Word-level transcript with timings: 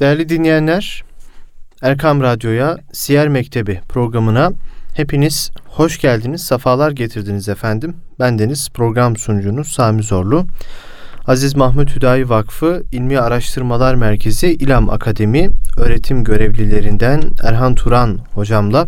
Değerli 0.00 0.28
dinleyenler, 0.28 1.04
Erkam 1.82 2.22
Radyo'ya 2.22 2.78
Siyer 2.92 3.28
Mektebi 3.28 3.80
programına 3.88 4.52
hepiniz 4.94 5.50
hoş 5.68 6.00
geldiniz, 6.00 6.44
sefalar 6.44 6.90
getirdiniz 6.90 7.48
efendim. 7.48 7.96
Bendeniz 8.18 8.68
program 8.74 9.16
sunucunuz 9.16 9.68
Sami 9.68 10.02
Zorlu. 10.02 10.46
Aziz 11.26 11.56
Mahmut 11.56 11.96
Hüdayi 11.96 12.28
Vakfı 12.28 12.82
İlmi 12.92 13.18
Araştırmalar 13.18 13.94
Merkezi 13.94 14.48
İlam 14.48 14.90
Akademi 14.90 15.50
öğretim 15.76 16.24
görevlilerinden 16.24 17.22
Erhan 17.42 17.74
Turan 17.74 18.18
hocamla 18.34 18.86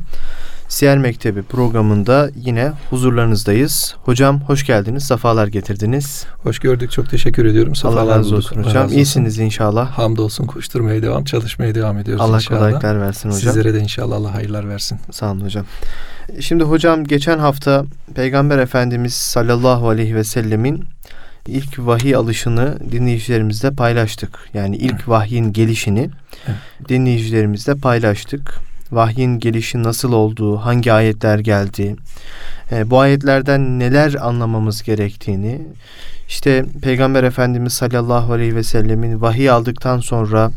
Siyer 0.72 0.98
Mektebi 0.98 1.42
programında 1.42 2.30
yine 2.36 2.72
huzurlarınızdayız. 2.90 3.94
Hocam 4.04 4.40
hoş 4.40 4.66
geldiniz, 4.66 5.04
sefalar 5.04 5.46
getirdiniz. 5.46 6.26
Hoş 6.42 6.58
gördük, 6.58 6.90
çok 6.90 7.10
teşekkür 7.10 7.44
ediyorum. 7.44 7.74
Sefalar 7.74 8.02
Allah 8.02 8.18
razı 8.18 8.36
olsun 8.36 8.64
hocam. 8.64 8.84
Razı 8.84 8.94
İyisiniz 8.94 9.38
inşallah. 9.38 9.90
Hamdolsun, 9.90 10.46
koşturmaya 10.46 11.02
devam, 11.02 11.24
çalışmaya 11.24 11.74
devam 11.74 11.98
ediyoruz 11.98 12.24
Allah 12.24 12.36
inşallah. 12.36 12.58
kolaylıklar 12.58 13.00
versin 13.00 13.28
hocam. 13.28 13.54
Sizlere 13.54 13.74
de 13.74 13.80
inşallah 13.80 14.16
Allah 14.16 14.34
hayırlar 14.34 14.68
versin. 14.68 14.98
Sağ 15.10 15.32
olun 15.32 15.40
hocam. 15.40 15.64
Şimdi 16.40 16.64
hocam 16.64 17.04
geçen 17.04 17.38
hafta 17.38 17.84
Peygamber 18.14 18.58
Efendimiz 18.58 19.14
sallallahu 19.14 19.88
aleyhi 19.88 20.14
ve 20.14 20.24
sellemin 20.24 20.84
ilk 21.46 21.78
vahiy 21.78 22.16
alışını 22.16 22.78
dinleyicilerimizle 22.92 23.70
paylaştık. 23.70 24.38
Yani 24.54 24.76
ilk 24.76 24.92
evet. 24.92 25.08
vahyin 25.08 25.52
gelişini 25.52 26.10
evet. 26.46 26.88
dinleyicilerimizle 26.88 27.74
paylaştık 27.74 28.62
vahyin 28.92 29.38
gelişi 29.38 29.82
nasıl 29.82 30.12
olduğu, 30.12 30.56
hangi 30.56 30.92
ayetler 30.92 31.38
geldi, 31.38 31.96
e, 32.72 32.90
bu 32.90 33.00
ayetlerden 33.00 33.78
neler 33.78 34.14
anlamamız 34.20 34.82
gerektiğini, 34.82 35.62
işte 36.28 36.64
Peygamber 36.82 37.24
Efendimiz 37.24 37.72
sallallahu 37.72 38.32
aleyhi 38.32 38.56
ve 38.56 38.62
sellemin 38.62 39.20
vahiy 39.20 39.50
aldıktan 39.50 39.98
sonra 40.00 40.50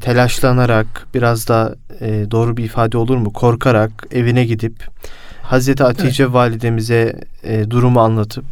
telaşlanarak, 0.00 1.06
biraz 1.14 1.48
da 1.48 1.74
e, 2.00 2.30
doğru 2.30 2.56
bir 2.56 2.64
ifade 2.64 2.98
olur 2.98 3.16
mu, 3.16 3.32
korkarak 3.32 4.06
evine 4.10 4.44
gidip 4.44 4.86
Hazreti 5.42 5.82
Hatice 5.82 6.22
evet. 6.22 6.34
validemize 6.34 7.20
e, 7.42 7.70
durumu 7.70 8.00
anlatıp 8.00 8.44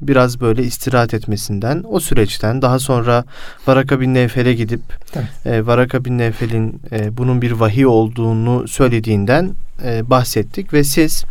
biraz 0.00 0.40
böyle 0.40 0.62
istirahat 0.62 1.14
etmesinden 1.14 1.84
o 1.88 2.00
süreçten 2.00 2.62
daha 2.62 2.78
sonra 2.78 3.24
Varaka 3.66 4.00
bin 4.00 4.14
Nevfel'e 4.14 4.54
gidip 4.54 4.80
e, 5.46 5.66
Varaka 5.66 6.04
bin 6.04 6.18
Nevfel'in 6.18 6.80
e, 6.92 7.16
bunun 7.16 7.42
bir 7.42 7.52
vahiy 7.52 7.86
olduğunu 7.86 8.68
söylediğinden 8.68 9.50
e, 9.84 10.10
bahsettik 10.10 10.72
ve 10.72 10.84
siz 10.84 11.24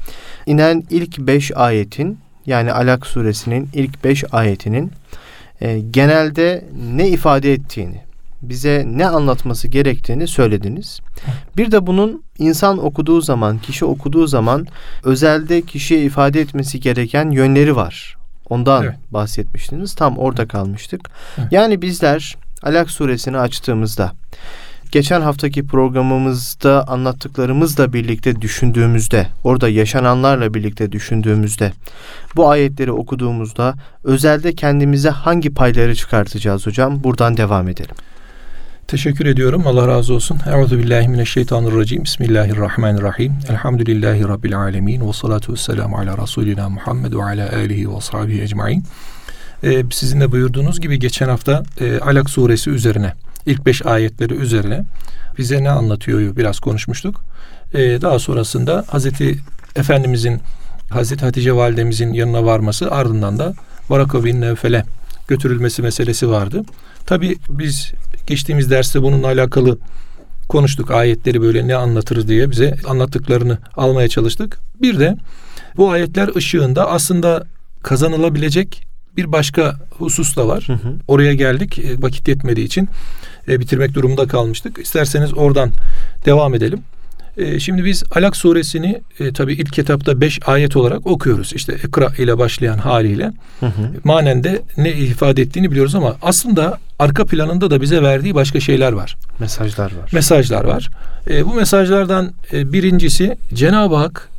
inen 0.45 0.83
ilk 0.89 1.19
beş 1.19 1.51
ayetin 1.55 2.19
yani 2.45 2.71
Alak 2.71 3.07
suresinin 3.07 3.69
ilk 3.73 4.03
beş 4.03 4.23
ayetinin 4.31 4.91
e, 5.61 5.79
genelde 5.79 6.65
ne 6.95 7.09
ifade 7.09 7.53
ettiğini 7.53 8.05
bize 8.41 8.83
ne 8.87 9.07
anlatması 9.07 9.67
gerektiğini 9.67 10.27
söylediniz. 10.27 10.99
Bir 11.57 11.71
de 11.71 11.87
bunun 11.87 12.23
insan 12.37 12.85
okuduğu 12.85 13.21
zaman, 13.21 13.57
kişi 13.57 13.85
okuduğu 13.85 14.27
zaman 14.27 14.67
özelde 15.03 15.61
kişiye 15.61 16.01
ifade 16.01 16.41
etmesi 16.41 16.79
gereken 16.79 17.31
yönleri 17.31 17.75
var. 17.75 18.17
Ondan 18.49 18.83
evet. 18.83 18.95
bahsetmiştiniz. 19.11 19.95
Tam 19.95 20.17
orada 20.17 20.47
kalmıştık. 20.47 21.09
Evet. 21.37 21.51
Yani 21.51 21.81
bizler 21.81 22.35
Alak 22.63 22.91
suresini 22.91 23.37
açtığımızda 23.37 24.11
geçen 24.91 25.21
haftaki 25.21 25.65
programımızda 25.67 26.87
anlattıklarımızla 26.87 27.93
birlikte 27.93 28.41
düşündüğümüzde, 28.41 29.27
orada 29.43 29.69
yaşananlarla 29.69 30.53
birlikte 30.53 30.91
düşündüğümüzde, 30.91 31.71
bu 32.35 32.49
ayetleri 32.49 32.91
okuduğumuzda 32.91 33.73
özelde 34.03 34.55
kendimize 34.55 35.09
hangi 35.09 35.53
payları 35.53 35.95
çıkartacağız 35.95 36.65
hocam? 36.65 37.03
Buradan 37.03 37.37
devam 37.37 37.67
edelim. 37.67 37.95
Teşekkür 38.87 39.25
ediyorum. 39.25 39.67
Allah 39.67 39.87
razı 39.87 40.13
olsun. 40.13 40.39
Euzu 40.47 40.77
billahi 40.77 41.07
mineşşeytanirracim. 41.07 42.03
Bismillahirrahmanirrahim. 42.03 43.33
Elhamdülillahi 43.49 44.23
rabbil 44.23 44.57
alamin 44.57 45.07
ve 45.07 45.13
salatu 45.13 45.53
vesselamu 45.53 45.97
ala 45.97 46.17
rasulina 46.17 46.69
Muhammed 46.69 47.13
ve 47.13 47.23
ala 47.23 47.49
alihi 47.55 47.95
ve 47.95 48.01
sahbihi 48.01 48.41
ecmaîn. 48.41 48.83
Ee, 49.63 49.83
sizin 49.91 50.21
de 50.21 50.31
buyurduğunuz 50.31 50.81
gibi 50.81 50.99
geçen 50.99 51.29
hafta 51.29 51.63
e, 51.81 51.99
Alak 51.99 52.29
suresi 52.29 52.69
üzerine 52.69 53.13
ilk 53.45 53.65
beş 53.65 53.85
ayetleri 53.85 54.33
üzerine 54.33 54.83
bize 55.37 55.63
ne 55.63 55.69
anlatıyor 55.69 56.35
biraz 56.35 56.59
konuşmuştuk. 56.59 57.21
Ee, 57.73 58.01
daha 58.01 58.19
sonrasında 58.19 58.85
Hazreti 58.87 59.39
Efendimizin 59.75 60.41
Hazreti 60.89 61.25
Hatice 61.25 61.55
validemizin 61.55 62.13
yanına 62.13 62.45
varması 62.45 62.91
ardından 62.91 63.39
da 63.39 63.53
Varaka 63.89 64.23
bin 64.23 64.41
Nevfel'e 64.41 64.83
götürülmesi 65.27 65.81
meselesi 65.81 66.29
vardı. 66.29 66.63
Tabi 67.05 67.35
biz 67.49 67.93
Geçtiğimiz 68.27 68.71
derste 68.71 69.01
bununla 69.01 69.27
alakalı 69.27 69.77
konuştuk. 70.49 70.91
Ayetleri 70.91 71.41
böyle 71.41 71.67
ne 71.67 71.75
anlatır 71.75 72.27
diye 72.27 72.51
bize 72.51 72.77
anlattıklarını 72.87 73.57
almaya 73.77 74.07
çalıştık. 74.07 74.59
Bir 74.81 74.99
de 74.99 75.17
bu 75.77 75.91
ayetler 75.91 76.35
ışığında 76.35 76.89
aslında 76.89 77.43
kazanılabilecek 77.83 78.87
bir 79.17 79.31
başka 79.31 79.79
husus 79.89 80.37
da 80.37 80.47
var. 80.47 80.63
Hı 80.67 80.73
hı. 80.73 80.95
Oraya 81.07 81.33
geldik 81.33 81.79
e, 81.79 82.01
vakit 82.01 82.27
yetmediği 82.27 82.65
için 82.65 82.89
e, 83.47 83.59
bitirmek 83.59 83.93
durumunda 83.93 84.27
kalmıştık. 84.27 84.77
İsterseniz 84.77 85.33
oradan 85.33 85.71
devam 86.25 86.55
edelim. 86.55 86.79
E, 87.37 87.59
şimdi 87.59 87.85
biz 87.85 88.03
Alak 88.11 88.35
suresini 88.37 89.01
e, 89.19 89.33
tabi 89.33 89.53
ilk 89.53 89.73
kitapta 89.73 90.21
beş 90.21 90.39
ayet 90.45 90.75
olarak 90.75 91.07
okuyoruz. 91.07 91.53
İşte 91.53 91.77
ikra 91.87 92.07
ile 92.17 92.37
başlayan 92.37 92.77
haliyle. 92.77 93.31
Hı 93.59 93.65
hı. 93.65 93.91
Manen 94.03 94.43
de 94.43 94.61
ne 94.77 94.91
ifade 94.91 95.41
ettiğini 95.41 95.71
biliyoruz 95.71 95.95
ama 95.95 96.15
aslında 96.21 96.79
arka 96.99 97.25
planında 97.25 97.71
da 97.71 97.81
bize 97.81 98.01
verdiği 98.01 98.35
başka 98.35 98.59
şeyler 98.59 98.91
var. 98.91 99.17
Mesajlar 99.39 99.85
var. 99.85 100.09
Mesajlar 100.13 100.63
var. 100.63 100.89
E, 101.29 101.45
bu 101.45 101.53
mesajlardan 101.53 102.31
e, 102.53 102.73
birincisi 102.73 103.37
Cenab-ı 103.53 103.95
Hak 103.95 104.29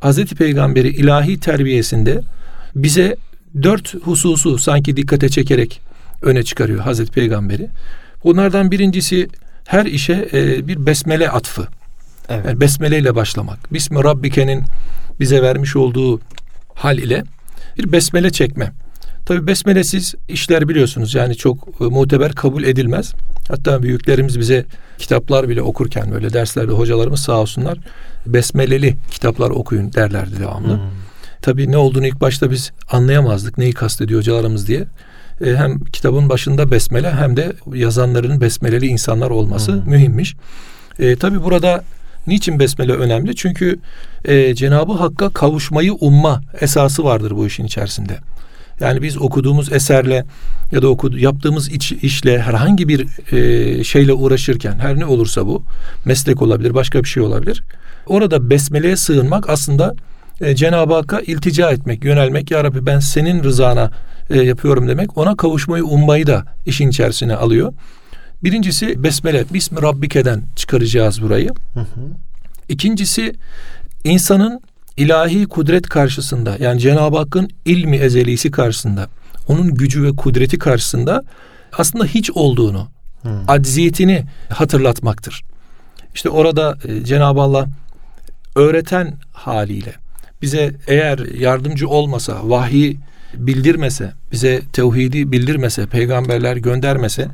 Hazreti 0.00 0.34
Peygamberi 0.34 0.88
ilahi 0.88 1.40
terbiyesinde 1.40 2.20
bize 2.76 3.16
dört 3.62 3.94
hususu 3.94 4.58
sanki 4.58 4.96
dikkate 4.96 5.28
çekerek 5.28 5.80
öne 6.22 6.42
çıkarıyor 6.42 6.80
Hazreti 6.80 7.12
Peygamberi. 7.12 7.68
Bunlardan 8.24 8.70
birincisi 8.70 9.28
her 9.64 9.86
işe 9.86 10.28
e, 10.32 10.68
bir 10.68 10.86
besmele 10.86 11.30
atfı. 11.30 11.68
Evet. 12.28 12.46
Yani 12.46 12.60
besmele 12.60 12.98
ile 12.98 13.14
başlamak. 13.14 13.72
Bismi 13.72 14.04
Rabbike'nin 14.04 14.64
bize 15.20 15.42
vermiş 15.42 15.76
olduğu 15.76 16.20
hal 16.74 16.98
ile 16.98 17.24
bir 17.78 17.92
besmele 17.92 18.30
çekme. 18.30 18.72
Tabi 19.26 19.46
besmelesiz 19.46 20.14
işler 20.28 20.68
biliyorsunuz 20.68 21.14
yani 21.14 21.36
çok 21.36 21.68
e, 21.80 21.84
muteber 21.84 22.32
kabul 22.32 22.64
edilmez. 22.64 23.14
Hatta 23.48 23.82
büyüklerimiz 23.82 24.38
bize 24.38 24.64
kitaplar 24.98 25.48
bile 25.48 25.62
okurken 25.62 26.12
böyle 26.12 26.32
derslerde 26.32 26.72
hocalarımız 26.72 27.20
sağ 27.20 27.40
olsunlar 27.40 27.78
besmeleli 28.26 28.96
kitaplar 29.10 29.50
okuyun 29.50 29.92
derlerdi 29.92 30.40
devamlı. 30.40 30.74
Hmm. 30.74 30.82
Tabi 31.42 31.72
ne 31.72 31.76
olduğunu 31.76 32.06
ilk 32.06 32.20
başta 32.20 32.50
biz 32.50 32.72
anlayamazdık 32.90 33.58
neyi 33.58 33.72
kastediyor 33.72 34.20
hocalarımız 34.20 34.68
diye. 34.68 34.84
E, 35.44 35.56
hem 35.56 35.84
kitabın 35.84 36.28
başında 36.28 36.70
besmele 36.70 37.10
hem 37.12 37.36
de 37.36 37.52
yazanların 37.74 38.40
besmeleli 38.40 38.86
insanlar 38.86 39.30
olması 39.30 39.72
hmm. 39.72 39.90
mühimmiş. 39.90 40.36
E, 40.98 41.16
tabi 41.16 41.42
burada 41.42 41.84
Niçin 42.26 42.58
besmele 42.58 42.92
önemli? 42.92 43.36
Çünkü 43.36 43.78
e, 44.24 44.54
Cenabı 44.54 44.92
Hakk'a 44.92 45.30
kavuşmayı 45.30 45.92
umma 45.92 46.40
esası 46.60 47.04
vardır 47.04 47.30
bu 47.36 47.46
işin 47.46 47.64
içerisinde. 47.64 48.18
Yani 48.80 49.02
biz 49.02 49.18
okuduğumuz 49.18 49.72
eserle 49.72 50.24
ya 50.72 50.82
da 50.82 50.88
okudu, 50.88 51.18
yaptığımız 51.18 51.68
iç, 51.72 51.92
işle 51.92 52.40
herhangi 52.40 52.88
bir 52.88 53.32
e, 53.32 53.84
şeyle 53.84 54.12
uğraşırken 54.12 54.78
her 54.78 54.98
ne 54.98 55.06
olursa 55.06 55.46
bu 55.46 55.62
meslek 56.04 56.42
olabilir 56.42 56.74
başka 56.74 57.02
bir 57.02 57.08
şey 57.08 57.22
olabilir. 57.22 57.62
Orada 58.06 58.50
besmeleye 58.50 58.96
sığınmak 58.96 59.50
aslında 59.50 59.94
e, 60.40 60.54
Cenab-ı 60.54 60.94
Hakk'a 60.94 61.20
iltica 61.20 61.70
etmek, 61.70 62.04
yönelmek. 62.04 62.50
Ya 62.50 62.64
Rabbi 62.64 62.86
ben 62.86 62.98
senin 62.98 63.44
rızana 63.44 63.90
e, 64.30 64.42
yapıyorum 64.42 64.88
demek. 64.88 65.18
Ona 65.18 65.36
kavuşmayı 65.36 65.84
ummayı 65.84 66.26
da 66.26 66.44
işin 66.66 66.88
içerisine 66.88 67.34
alıyor. 67.34 67.72
Birincisi 68.44 69.02
besmele, 69.02 69.44
Bismi 69.54 69.82
Rabbike'den 69.82 70.42
çıkaracağız 70.56 71.22
burayı. 71.22 71.48
Hı 71.74 71.80
hı. 71.80 71.86
İkincisi 72.68 73.34
insanın 74.04 74.60
ilahi 74.96 75.46
kudret 75.46 75.88
karşısında 75.88 76.56
yani 76.60 76.80
Cenab-ı 76.80 77.16
Hakk'ın 77.16 77.50
ilmi 77.64 77.96
ezelisi 77.96 78.50
karşısında 78.50 79.08
onun 79.48 79.74
gücü 79.74 80.02
ve 80.02 80.16
kudreti 80.16 80.58
karşısında 80.58 81.22
aslında 81.78 82.04
hiç 82.04 82.30
olduğunu, 82.30 82.88
hmm. 83.22 83.32
acziyetini 83.48 84.24
hatırlatmaktır. 84.48 85.42
İşte 86.14 86.28
orada 86.28 86.78
e, 86.84 87.04
Cenab-ı 87.04 87.40
Allah 87.40 87.66
öğreten 88.56 89.14
haliyle 89.32 89.94
bize 90.42 90.74
eğer 90.86 91.18
yardımcı 91.18 91.88
olmasa, 91.88 92.50
vahiy 92.50 92.96
bildirmese, 93.34 94.12
bize 94.32 94.60
tevhidi 94.72 95.32
bildirmese, 95.32 95.86
peygamberler 95.86 96.56
göndermese 96.56 97.28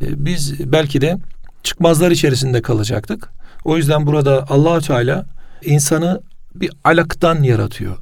biz 0.00 0.72
belki 0.72 1.00
de 1.00 1.18
çıkmazlar 1.62 2.10
içerisinde 2.10 2.62
kalacaktık. 2.62 3.28
O 3.64 3.76
yüzden 3.76 4.06
burada 4.06 4.44
allah 4.48 4.80
Teala 4.80 5.26
insanı 5.64 6.20
bir 6.54 6.70
alaktan 6.84 7.42
yaratıyor. 7.42 7.96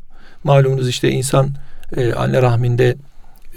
Malumunuz 0.44 0.88
işte 0.88 1.10
insan 1.10 1.50
e, 1.96 2.12
anne 2.12 2.42
rahminde 2.42 2.96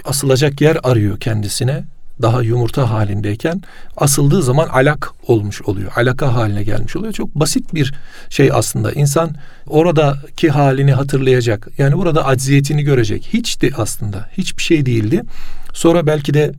asılacak 0.06 0.62
yer 0.62 0.78
arıyor 0.84 1.20
kendisine. 1.20 1.84
daha 2.22 2.42
yumurta 2.42 2.90
halindeyken 2.92 3.62
asıldığı 3.98 4.44
zaman 4.44 4.68
alak 4.68 5.12
olmuş 5.28 5.62
oluyor. 5.62 5.92
Alaka 5.96 6.34
haline 6.36 6.64
gelmiş 6.64 6.96
oluyor. 6.96 7.14
Çok 7.14 7.36
basit 7.36 7.74
bir 7.74 7.94
şey 8.30 8.50
aslında. 8.54 8.92
İnsan 8.92 9.36
oradaki 9.68 10.50
halini 10.50 10.94
hatırlayacak. 10.94 11.68
Yani 11.78 11.98
burada 11.98 12.26
acziyetini 12.26 12.84
görecek. 12.84 13.30
Hiçti 13.34 13.72
aslında. 13.78 14.30
Hiçbir 14.38 14.64
şey 14.64 14.86
değildi. 14.86 15.24
Sonra 15.76 16.08
belki 16.08 16.34
de 16.34 16.52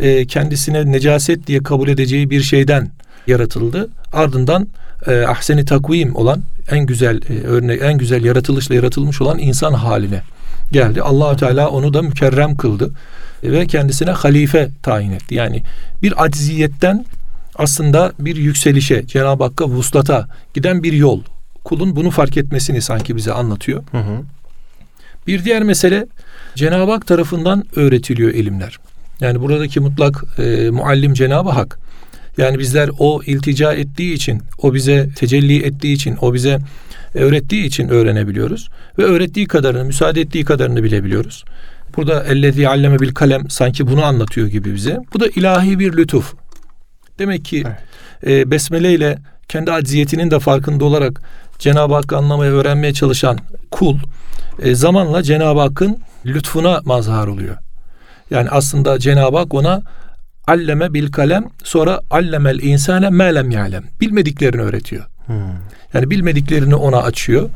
e, 0.00 0.26
kendisine 0.26 0.92
necaset 0.92 1.46
diye 1.46 1.62
kabul 1.62 1.88
edeceği 1.88 2.30
bir 2.30 2.42
şeyden 2.42 2.90
yaratıldı. 3.26 3.88
Ardından 4.12 4.68
e, 5.06 5.22
ahseni 5.22 5.64
takvim 5.64 6.16
olan 6.16 6.42
en 6.70 6.86
güzel 6.86 7.20
e, 7.28 7.46
örnek 7.46 7.82
en 7.82 7.98
güzel 7.98 8.24
yaratılışla 8.24 8.74
yaratılmış 8.74 9.20
olan 9.20 9.38
insan 9.38 9.72
haline 9.72 10.22
geldi. 10.72 11.02
Allahü 11.02 11.36
Teala 11.36 11.68
onu 11.68 11.94
da 11.94 12.02
mükerrem 12.02 12.56
kıldı 12.56 12.90
ve 13.42 13.66
kendisine 13.66 14.10
halife 14.10 14.68
tayin 14.82 15.12
etti. 15.12 15.34
Yani 15.34 15.62
bir 16.02 16.24
acziyetten 16.24 17.06
aslında 17.56 18.12
bir 18.18 18.36
yükselişe, 18.36 19.06
Cenab-ı 19.06 19.44
Hakk'a 19.44 19.64
vuslata 19.64 20.28
giden 20.54 20.82
bir 20.82 20.92
yol. 20.92 21.20
Kulun 21.64 21.96
bunu 21.96 22.10
fark 22.10 22.36
etmesini 22.36 22.82
sanki 22.82 23.16
bize 23.16 23.32
anlatıyor. 23.32 23.82
Hı 23.90 23.98
hı. 23.98 24.22
Bir 25.26 25.44
diğer 25.44 25.62
mesele 25.62 26.06
Cenab-ı 26.54 26.92
Hak 26.92 27.06
tarafından 27.06 27.64
öğretiliyor 27.76 28.30
ilimler. 28.30 28.78
Yani 29.20 29.40
buradaki 29.40 29.80
mutlak 29.80 30.24
e, 30.38 30.70
muallim 30.70 31.14
Cenab-ı 31.14 31.50
Hak. 31.50 31.78
Yani 32.38 32.58
bizler 32.58 32.90
o 32.98 33.22
iltica 33.26 33.72
ettiği 33.72 34.14
için, 34.14 34.42
o 34.58 34.74
bize 34.74 35.08
tecelli 35.16 35.62
ettiği 35.62 35.94
için, 35.94 36.16
o 36.20 36.34
bize 36.34 36.58
öğrettiği 37.14 37.64
için 37.64 37.88
öğrenebiliyoruz. 37.88 38.68
Ve 38.98 39.02
öğrettiği 39.02 39.46
kadarını, 39.46 39.84
müsaade 39.84 40.20
ettiği 40.20 40.44
kadarını 40.44 40.82
bilebiliyoruz. 40.84 41.44
Burada 41.96 42.24
ellezi 42.24 42.68
alleme 42.68 42.98
bil 42.98 43.14
kalem 43.14 43.50
sanki 43.50 43.86
bunu 43.86 44.04
anlatıyor 44.04 44.46
gibi 44.46 44.74
bize. 44.74 44.98
Bu 45.14 45.20
da 45.20 45.26
ilahi 45.36 45.78
bir 45.78 45.96
lütuf. 45.96 46.34
Demek 47.18 47.44
ki 47.44 47.64
evet. 48.22 48.46
e, 48.46 48.50
besmele 48.50 48.94
ile 48.94 49.18
kendi 49.48 49.72
acziyetinin 49.72 50.30
de 50.30 50.38
farkında 50.38 50.84
olarak 50.84 51.20
Cenab-ı 51.58 51.94
Hakk'ı 51.94 52.16
anlamaya, 52.16 52.52
öğrenmeye 52.52 52.92
çalışan 52.92 53.38
kul 53.70 53.96
e, 54.62 54.74
zamanla 54.74 55.22
Cenab-ı 55.22 55.60
Hakk'ın 55.60 55.98
lütfuna 56.26 56.80
mazhar 56.84 57.26
oluyor. 57.26 57.56
Yani 58.30 58.48
aslında 58.50 58.98
Cenab-ı 58.98 59.36
Hak 59.36 59.54
ona 59.54 59.82
alleme 60.46 60.94
bil 60.94 61.12
kalem 61.12 61.44
sonra 61.64 62.00
allemel 62.10 62.58
insane 62.62 63.10
melem 63.10 63.50
yalem. 63.50 63.84
Bilmediklerini 64.00 64.62
öğretiyor. 64.62 65.04
Hmm. 65.26 65.34
Yani 65.94 66.10
bilmediklerini 66.10 66.74
ona 66.74 67.02
açıyor. 67.02 67.50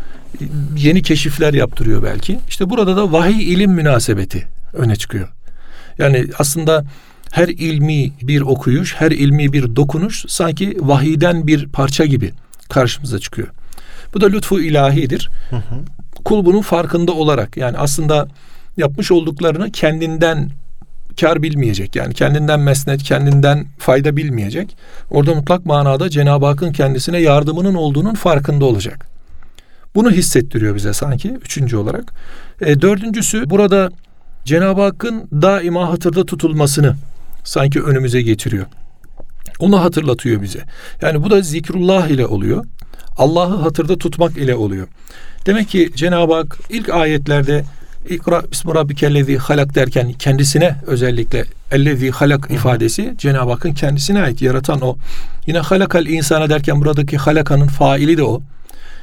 Yeni 0.76 1.03
keşifler 1.03 1.55
yaptırıyor 1.55 2.03
belki. 2.03 2.38
İşte 2.49 2.70
burada 2.70 2.97
da 2.97 3.12
vahiy 3.12 3.53
ilim 3.53 3.70
münasebeti 3.70 4.47
öne 4.73 4.97
çıkıyor. 4.97 5.29
Yani 5.99 6.26
aslında 6.38 6.85
her 7.32 7.49
ilmi 7.49 8.12
bir 8.23 8.41
okuyuş, 8.41 8.94
her 8.99 9.11
ilmi 9.11 9.53
bir 9.53 9.76
dokunuş 9.76 10.25
sanki 10.29 10.76
vahiyden 10.81 11.47
bir 11.47 11.69
parça 11.69 12.05
gibi 12.06 12.32
karşımıza 12.69 13.19
çıkıyor. 13.19 13.49
Bu 14.14 14.21
da 14.21 14.26
lütfu 14.26 14.61
ilahidir. 14.61 15.31
Hı 15.50 15.56
hı. 15.56 15.62
Kul 16.25 16.44
bunun 16.44 16.62
farkında 16.62 17.12
olarak 17.12 17.56
yani 17.56 17.79
aslında 17.79 18.29
yapmış 18.79 19.11
olduklarını 19.11 19.73
kendinden 19.73 20.51
kar 21.21 21.43
bilmeyecek. 21.43 21.97
Yani 21.97 22.15
kendinden 22.15 22.61
mesnet, 22.61 23.03
kendinden 23.03 23.67
fayda 23.79 24.17
bilmeyecek. 24.17 24.77
Orada 25.11 25.35
mutlak 25.35 25.67
manada 25.67 26.11
Cenab-ı 26.11 26.47
Hakk'ın 26.47 26.73
kendisine 26.73 27.19
yardımının 27.19 27.75
olduğunun 27.75 28.15
farkında 28.15 28.65
olacak. 28.65 29.07
Bunu 29.95 30.11
hissettiriyor 30.11 30.75
bize 30.75 30.93
sanki 30.93 31.29
üçüncü 31.31 31.77
olarak. 31.77 32.13
E, 32.61 32.81
dördüncüsü 32.81 33.51
burada 33.51 33.91
Cenab-ı 34.45 34.81
Hakk'ın 34.81 35.29
daima 35.33 35.89
hatırda 35.89 36.27
tutulmasını 36.27 36.95
sanki 37.45 37.83
önümüze 37.83 38.23
getiriyor. 38.23 38.67
Onu 39.59 39.81
hatırlatıyor 39.81 40.43
bize. 40.43 40.65
Yani 41.03 41.23
bu 41.25 41.31
da 41.31 41.41
zikrullah 41.41 42.09
ile 42.09 42.27
oluyor. 42.27 42.65
Allah'ı 43.17 43.57
hatırda 43.57 43.99
tutmak 43.99 44.37
ile 44.37 44.55
oluyor. 44.55 44.89
Demek 45.47 45.69
ki 45.69 45.91
Cenab-ı 45.95 46.35
Hak 46.35 46.59
ilk 46.71 46.89
ayetlerde 46.89 47.65
İkra 48.09 48.43
bismi 48.53 48.75
rabbikellezi 48.75 49.37
halak 49.37 49.75
derken 49.75 50.13
kendisine 50.13 50.77
özellikle 50.87 51.45
ellezi 51.73 52.11
halak 52.11 52.51
ifadesi 52.51 53.15
Cenab-ı 53.19 53.51
Hakk'ın 53.51 53.75
kendisine 53.75 54.23
ait 54.23 54.43
yaratan 54.43 54.81
o. 54.81 54.97
Yine 55.47 55.59
halakal 55.59 56.07
insana 56.07 56.51
derken 56.51 56.81
buradaki 56.81 57.17
halakanın 57.17 57.67
faili 57.67 58.17
de 58.17 58.23
o. 58.23 58.43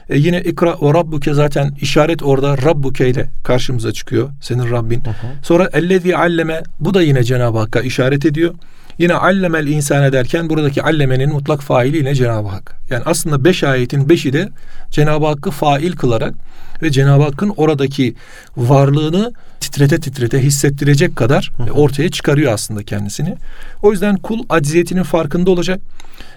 E 0.09 0.17
yine 0.17 0.41
ikra 0.41 0.75
ve 0.81 0.93
rabbuke 0.93 1.33
zaten 1.33 1.71
işaret 1.81 2.23
orada 2.23 2.57
rabbuke 2.57 3.09
ile 3.09 3.29
karşımıza 3.43 3.91
çıkıyor. 3.91 4.29
Senin 4.41 4.71
Rabbin. 4.71 5.01
Hı 5.01 5.09
hı. 5.09 5.13
Sonra 5.43 5.69
ellezi 5.73 6.17
alleme 6.17 6.63
bu 6.79 6.93
da 6.93 7.01
yine 7.01 7.23
Cenab-ı 7.23 7.57
Hakk'a 7.57 7.81
işaret 7.81 8.25
ediyor. 8.25 8.53
Yine 8.97 9.13
allemel 9.13 9.67
insane 9.67 10.13
derken 10.13 10.49
buradaki 10.49 10.83
allemenin 10.83 11.29
mutlak 11.29 11.61
faili 11.61 11.97
yine 11.97 12.15
Cenab-ı 12.15 12.47
Hak. 12.47 12.75
Yani 12.89 13.03
aslında 13.05 13.43
beş 13.43 13.63
ayetin 13.63 14.09
beşi 14.09 14.33
de 14.33 14.49
Cenab-ı 14.91 15.25
Hakk'ı 15.25 15.51
fail 15.51 15.91
kılarak 15.91 16.33
ve 16.81 16.91
Cenab-ı 16.91 17.23
Hakk'ın 17.23 17.53
oradaki 17.57 18.15
varlığını 18.57 19.33
titrete 19.59 19.99
titrete 19.99 20.43
hissettirecek 20.43 21.15
kadar 21.15 21.51
ortaya 21.73 22.09
çıkarıyor 22.09 22.53
aslında 22.53 22.83
kendisini. 22.83 23.35
O 23.81 23.91
yüzden 23.91 24.15
kul 24.15 24.43
acziyetinin 24.49 25.03
farkında 25.03 25.51
olacak 25.51 25.79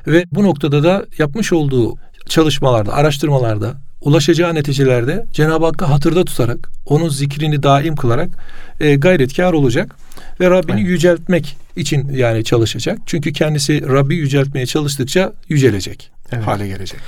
ve 0.06 0.25
bu 0.32 0.43
noktada 0.43 0.82
da 0.82 1.06
yapmış 1.19 1.52
olduğu 1.52 1.94
çalışmalarda, 2.28 2.93
araştırmalarda, 2.93 3.75
ulaşacağı 4.00 4.54
neticelerde 4.54 5.26
Cenab-ı 5.32 5.64
Hakk'ı 5.64 5.84
hatırda 5.84 6.24
tutarak, 6.24 6.70
onun 6.86 7.08
zikrini 7.08 7.62
daim 7.62 7.96
kılarak 7.96 8.28
e, 8.80 8.96
gayretkar 8.96 9.52
olacak 9.52 9.96
ve 10.40 10.50
Rabbini 10.50 10.80
evet. 10.80 10.90
yüceltmek 10.90 11.56
için 11.76 12.08
yani 12.08 12.44
çalışacak. 12.44 12.98
Çünkü 13.06 13.32
kendisi 13.32 13.88
Rabbi 13.88 14.16
yüceltmeye 14.16 14.66
çalıştıkça 14.66 15.32
yücelecek 15.48 16.10
evet. 16.32 16.46
hale 16.46 16.68
gelecek. 16.68 17.00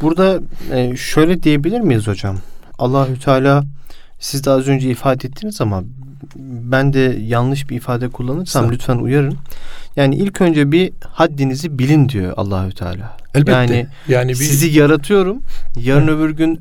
Burada 0.00 0.40
e, 0.72 0.96
şöyle 0.96 1.42
diyebilir 1.42 1.80
miyiz 1.80 2.06
hocam? 2.06 2.38
Allahü 2.78 3.18
Teala 3.18 3.64
siz 4.20 4.44
de 4.44 4.50
az 4.50 4.68
önce 4.68 4.90
ifade 4.90 5.28
ettiniz 5.28 5.60
ama 5.60 5.82
ben 6.36 6.92
de 6.92 7.18
yanlış 7.20 7.70
bir 7.70 7.76
ifade 7.76 8.08
kullanırsam 8.08 8.72
lütfen 8.72 8.96
uyarın. 8.96 9.36
Yani 9.96 10.16
ilk 10.16 10.40
önce 10.40 10.72
bir 10.72 10.92
haddinizi 11.08 11.78
bilin 11.78 12.08
diyor 12.08 12.34
Allahü 12.36 12.72
Teala. 12.72 13.16
Elbette. 13.34 13.52
Yani, 13.52 13.86
yani 14.08 14.30
bir... 14.30 14.34
sizi 14.34 14.78
yaratıyorum. 14.78 15.42
Yarın 15.76 16.08
Hı. 16.08 16.12
öbür 16.12 16.30
gün 16.30 16.60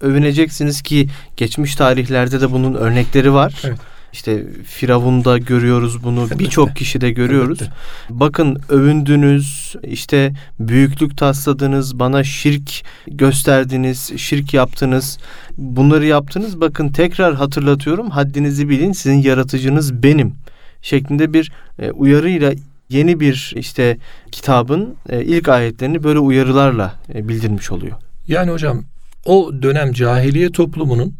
övüneceksiniz 0.00 0.82
ki 0.82 1.08
geçmiş 1.36 1.74
tarihlerde 1.74 2.40
de 2.40 2.52
bunun 2.52 2.74
örnekleri 2.74 3.32
var. 3.32 3.62
Evet. 3.64 3.78
İşte 4.12 4.46
Firavun'da 4.64 5.38
görüyoruz 5.38 6.04
bunu. 6.04 6.28
Birçok 6.38 6.76
kişide 6.76 7.10
görüyoruz. 7.10 7.62
Elbette. 7.62 7.76
Bakın 8.10 8.60
övündünüz, 8.68 9.76
işte 9.82 10.32
büyüklük 10.60 11.18
tasladınız, 11.18 11.98
bana 11.98 12.24
şirk 12.24 12.84
gösterdiniz, 13.06 14.12
şirk 14.16 14.54
yaptınız. 14.54 15.18
Bunları 15.56 16.06
yaptınız. 16.06 16.60
Bakın 16.60 16.88
tekrar 16.88 17.34
hatırlatıyorum. 17.34 18.10
Haddinizi 18.10 18.68
bilin. 18.68 18.92
Sizin 18.92 19.22
yaratıcınız 19.22 20.02
benim 20.02 20.34
şeklinde 20.82 21.32
bir 21.32 21.52
e, 21.78 21.90
uyarıyla 21.90 22.52
yeni 22.88 23.20
bir 23.20 23.52
işte 23.56 23.98
kitabın 24.32 24.96
e, 25.08 25.24
ilk 25.24 25.48
ayetlerini 25.48 26.02
böyle 26.02 26.18
uyarılarla 26.18 26.94
e, 27.14 27.28
bildirmiş 27.28 27.72
oluyor. 27.72 27.96
Yani 28.28 28.50
hocam 28.50 28.84
o 29.24 29.50
dönem 29.62 29.92
cahiliye 29.92 30.52
toplumunun 30.52 31.14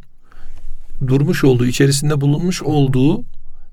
durmuş 1.06 1.44
olduğu, 1.44 1.66
içerisinde 1.66 2.20
bulunmuş 2.20 2.62
olduğu 2.62 3.24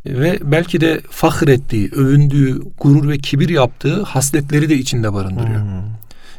ve 0.06 0.40
belki 0.44 0.82
de 0.82 1.02
fahrettiği, 1.10 1.90
övündüğü, 1.92 2.62
gurur 2.80 3.10
ve 3.10 3.18
kibir 3.18 3.50
yaptığı 3.50 4.04
hasletleri 4.04 4.70
de 4.70 4.76
içinde 4.76 5.14
barındırıyor. 5.14 5.62
Hmm. 5.62 5.84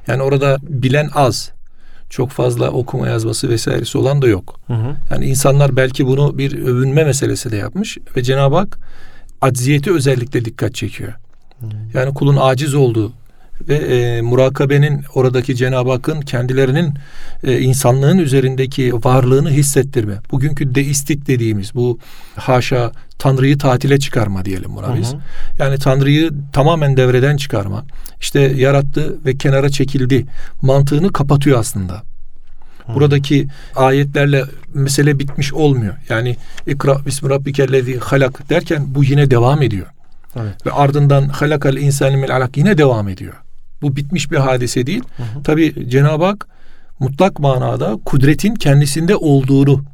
Yani 0.07 0.23
orada 0.23 0.59
bilen 0.63 1.11
az, 1.15 1.53
çok 2.11 2.31
fazla 2.31 2.71
okuma 2.71 3.09
yazması 3.09 3.49
vesairesi 3.49 3.99
olan 3.99 4.23
da 4.23 4.27
yok. 4.29 4.61
Hı 4.67 4.97
Yani 5.11 5.27
insanlar 5.27 5.77
belki 5.77 6.07
bunu 6.07 6.39
bir 6.39 6.59
övünme 6.59 7.05
meselesi 7.05 7.53
de 7.53 7.57
yapmış 7.57 7.99
ve 8.17 8.23
Cenab-ı 8.23 8.57
Hak 8.57 8.79
acziyeti 9.41 9.93
özellikle 9.93 10.45
dikkat 10.45 10.75
çekiyor. 10.75 11.13
Hı. 11.61 11.67
Yani 11.95 12.15
kulun 12.15 12.37
aciz 12.41 12.75
olduğu, 12.75 13.13
ve 13.69 13.75
e, 13.75 14.23
murakabenin 14.23 15.05
oradaki 15.15 15.57
Cenab-ı 15.57 15.91
Hakk'ın 15.91 16.21
kendilerinin 16.21 16.95
e, 17.45 17.61
insanlığın 17.61 18.19
üzerindeki 18.19 18.95
varlığını 18.95 19.51
hissettirme. 19.51 20.15
Bugünkü 20.31 20.75
deistik 20.75 21.27
dediğimiz 21.27 21.75
bu 21.75 21.99
haşa 22.37 22.93
Tanrı'yı 23.19 23.59
tatile 23.59 23.99
çıkarma 23.99 24.45
diyelim 24.45 24.77
buna 24.77 24.97
biz. 24.97 25.13
Hı 25.13 25.17
hı. 25.17 25.21
Yani 25.59 25.79
Tanrı'yı 25.79 26.31
tamamen 26.53 26.97
devreden 26.97 27.37
çıkarma. 27.37 27.85
İşte 28.21 28.41
yarattı 28.41 29.15
ve 29.27 29.37
kenara 29.37 29.69
çekildi 29.69 30.27
mantığını 30.63 31.13
kapatıyor 31.13 31.59
aslında. 31.59 32.03
Buradaki 32.95 33.47
ayetlerle 33.77 34.45
mesele 34.75 35.19
bitmiş 35.19 35.53
olmuyor. 35.53 35.95
Yani 36.09 36.37
ikra 36.67 37.07
bismi 37.07 37.31
rabbikellezi 37.31 37.99
halak 37.99 38.51
derken 38.51 38.95
bu 38.95 39.05
yine 39.05 39.31
devam 39.31 39.63
ediyor. 39.63 39.87
Evet. 40.37 40.67
Ve 40.67 40.71
ardından 40.71 41.29
halakal 41.29 41.77
insani 41.77 42.17
mil 42.17 42.37
alak 42.37 42.57
yine 42.57 42.79
devam 42.79 43.09
ediyor. 43.09 43.35
Bu 43.83 43.97
bitmiş 43.97 44.31
bir 44.31 44.37
hadise 44.37 44.87
değil. 44.87 45.03
Hı 45.17 45.43
Tabi 45.43 45.91
Cenab-ı 45.91 46.25
Hak 46.25 46.47
mutlak 46.99 47.39
manada 47.39 47.99
kudretin 48.05 48.55
kendisinde 48.55 49.17
olduğunu 49.17 49.85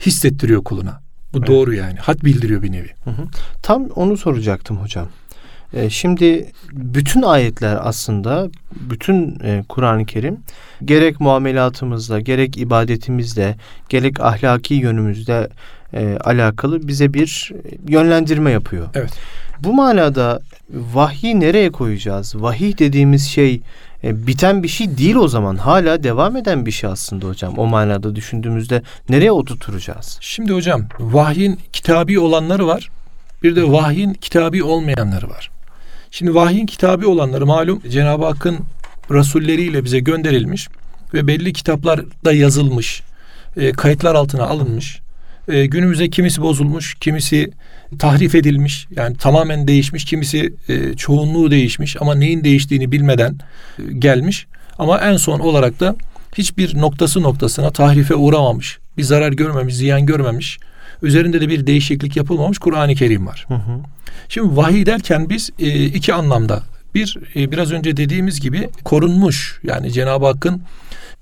hissettiriyor 0.00 0.64
kuluna. 0.64 1.00
Bu 1.32 1.38
evet. 1.38 1.48
doğru 1.48 1.74
yani. 1.74 1.98
Hat 1.98 2.24
bildiriyor 2.24 2.62
bir 2.62 2.72
nevi. 2.72 2.90
Hı 3.04 3.10
hı. 3.10 3.22
Tam 3.62 3.84
onu 3.84 4.16
soracaktım 4.16 4.76
hocam. 4.76 5.08
E, 5.72 5.90
şimdi 5.90 6.52
bütün 6.72 7.22
ayetler 7.22 7.78
aslında 7.80 8.48
bütün 8.90 9.40
e, 9.44 9.64
Kur'an-ı 9.68 10.06
Kerim 10.06 10.38
gerek 10.84 11.20
muamelatımızda, 11.20 12.20
gerek 12.20 12.58
ibadetimizde, 12.58 13.56
gerek 13.88 14.20
ahlaki 14.20 14.74
yönümüzde 14.74 15.48
e, 15.92 16.16
alakalı 16.24 16.88
bize 16.88 17.14
bir 17.14 17.52
yönlendirme 17.88 18.50
yapıyor. 18.50 18.88
Evet. 18.94 19.12
Bu 19.60 19.72
manada 19.72 20.40
vahyi 20.70 21.40
nereye 21.40 21.70
koyacağız? 21.70 22.42
Vahiy 22.42 22.78
dediğimiz 22.78 23.26
şey 23.26 23.60
e, 24.04 24.26
biten 24.26 24.62
bir 24.62 24.68
şey 24.68 24.98
değil 24.98 25.14
o 25.14 25.28
zaman. 25.28 25.56
Hala 25.56 26.02
devam 26.02 26.36
eden 26.36 26.66
bir 26.66 26.70
şey 26.70 26.90
aslında 26.90 27.26
hocam. 27.26 27.58
O 27.58 27.66
manada 27.66 28.16
düşündüğümüzde 28.16 28.82
nereye 29.08 29.32
oturtacağız? 29.32 30.18
Şimdi 30.20 30.52
hocam 30.52 30.82
vahyin 31.00 31.58
kitabi 31.72 32.18
olanları 32.18 32.66
var. 32.66 32.90
Bir 33.42 33.56
de 33.56 33.72
vahyin 33.72 34.14
kitabi 34.14 34.62
olmayanları 34.62 35.30
var. 35.30 35.50
Şimdi 36.10 36.34
vahyin 36.34 36.66
kitabi 36.66 37.06
olanları 37.06 37.46
malum 37.46 37.82
Cenab-ı 37.90 38.24
Hakk'ın 38.24 38.58
rasulleriyle 39.10 39.84
bize 39.84 39.98
gönderilmiş 39.98 40.68
ve 41.14 41.26
belli 41.26 41.52
kitaplarda 41.52 42.32
yazılmış, 42.32 43.02
e, 43.56 43.72
kayıtlar 43.72 44.14
altına 44.14 44.44
alınmış. 44.46 45.00
E, 45.48 45.66
günümüzde 45.66 46.10
kimisi 46.10 46.42
bozulmuş, 46.42 46.94
kimisi 46.94 47.50
tahrif 47.98 48.34
edilmiş. 48.34 48.86
Yani 48.96 49.16
tamamen 49.16 49.68
değişmiş, 49.68 50.04
kimisi 50.04 50.54
e, 50.68 50.94
çoğunluğu 50.94 51.50
değişmiş 51.50 51.96
ama 52.00 52.14
neyin 52.14 52.44
değiştiğini 52.44 52.92
bilmeden 52.92 53.38
e, 53.78 53.92
gelmiş. 53.98 54.46
Ama 54.78 54.98
en 55.00 55.16
son 55.16 55.40
olarak 55.40 55.80
da 55.80 55.96
hiçbir 56.38 56.78
noktası 56.78 57.22
noktasına 57.22 57.70
tahrife 57.70 58.14
uğramamış, 58.14 58.78
bir 58.98 59.02
zarar 59.02 59.32
görmemiş, 59.32 59.74
ziyan 59.74 60.06
görmemiş. 60.06 60.58
Üzerinde 61.02 61.40
de 61.40 61.48
bir 61.48 61.66
değişiklik 61.66 62.16
yapılmamış 62.16 62.58
Kur'an-ı 62.58 62.94
Kerim 62.94 63.26
var. 63.26 63.44
Hı 63.48 63.54
hı. 63.54 63.80
Şimdi 64.28 64.56
vahiy 64.56 64.86
derken 64.86 65.30
biz 65.30 65.50
e, 65.58 65.84
iki 65.84 66.14
anlamda 66.14 66.62
bir 66.94 67.18
e, 67.36 67.52
biraz 67.52 67.72
önce 67.72 67.96
dediğimiz 67.96 68.40
gibi 68.40 68.68
korunmuş 68.84 69.60
yani 69.62 69.92
Cenab-ı 69.92 70.26
Hakk'ın 70.26 70.62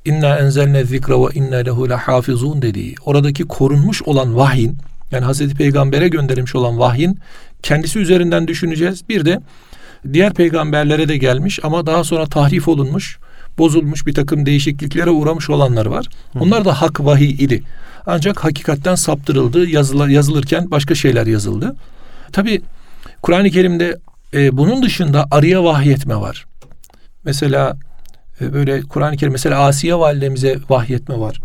inna 0.05 0.39
enzelne 0.39 0.85
zikra 0.85 1.21
ve 1.21 1.35
inna 1.35 1.57
lehu 1.57 1.89
hafizun 1.91 2.63
dediği 2.63 2.95
oradaki 3.05 3.45
korunmuş 3.45 4.03
olan 4.03 4.37
vahyin 4.37 4.79
yani 5.11 5.25
Hazreti 5.25 5.55
Peygamber'e 5.55 6.09
gönderilmiş 6.09 6.55
olan 6.55 6.79
vahyin 6.79 7.19
kendisi 7.63 7.99
üzerinden 7.99 8.49
düşüneceğiz. 8.49 9.09
Bir 9.09 9.25
de 9.25 9.41
diğer 10.13 10.35
peygamberlere 10.35 11.09
de 11.09 11.17
gelmiş 11.17 11.61
ama 11.63 11.87
daha 11.87 12.05
sonra 12.05 12.27
tahrif 12.27 12.69
olunmuş, 12.69 13.19
bozulmuş 13.59 14.07
bir 14.07 14.15
takım 14.15 14.47
değişikliklere 14.47 15.11
uğramış 15.11 15.51
olanlar 15.51 15.87
var. 15.87 16.07
Onlar 16.41 16.65
da 16.65 16.83
hak 16.83 17.05
vahiy 17.05 17.31
idi. 17.31 17.63
Ancak 18.07 18.45
hakikatten 18.45 18.95
saptırıldı, 18.95 19.67
yazılır, 19.67 20.09
yazılırken 20.09 20.71
başka 20.71 20.95
şeyler 20.95 21.27
yazıldı. 21.27 21.77
Tabi 22.33 22.63
Kur'an-ı 23.23 23.51
Kerim'de 23.51 23.99
e, 24.35 24.57
bunun 24.57 24.83
dışında 24.83 25.27
arıya 25.31 25.65
vahyetme 25.65 26.17
var. 26.17 26.47
Mesela 27.25 27.77
e, 28.41 28.53
böyle 28.53 28.83
Kur'an-ı 28.83 29.17
Kerim 29.17 29.33
mesela 29.33 29.61
Asiye 29.61 29.95
validemize 29.95 30.59
vahyetme 30.69 31.21
var. 31.21 31.41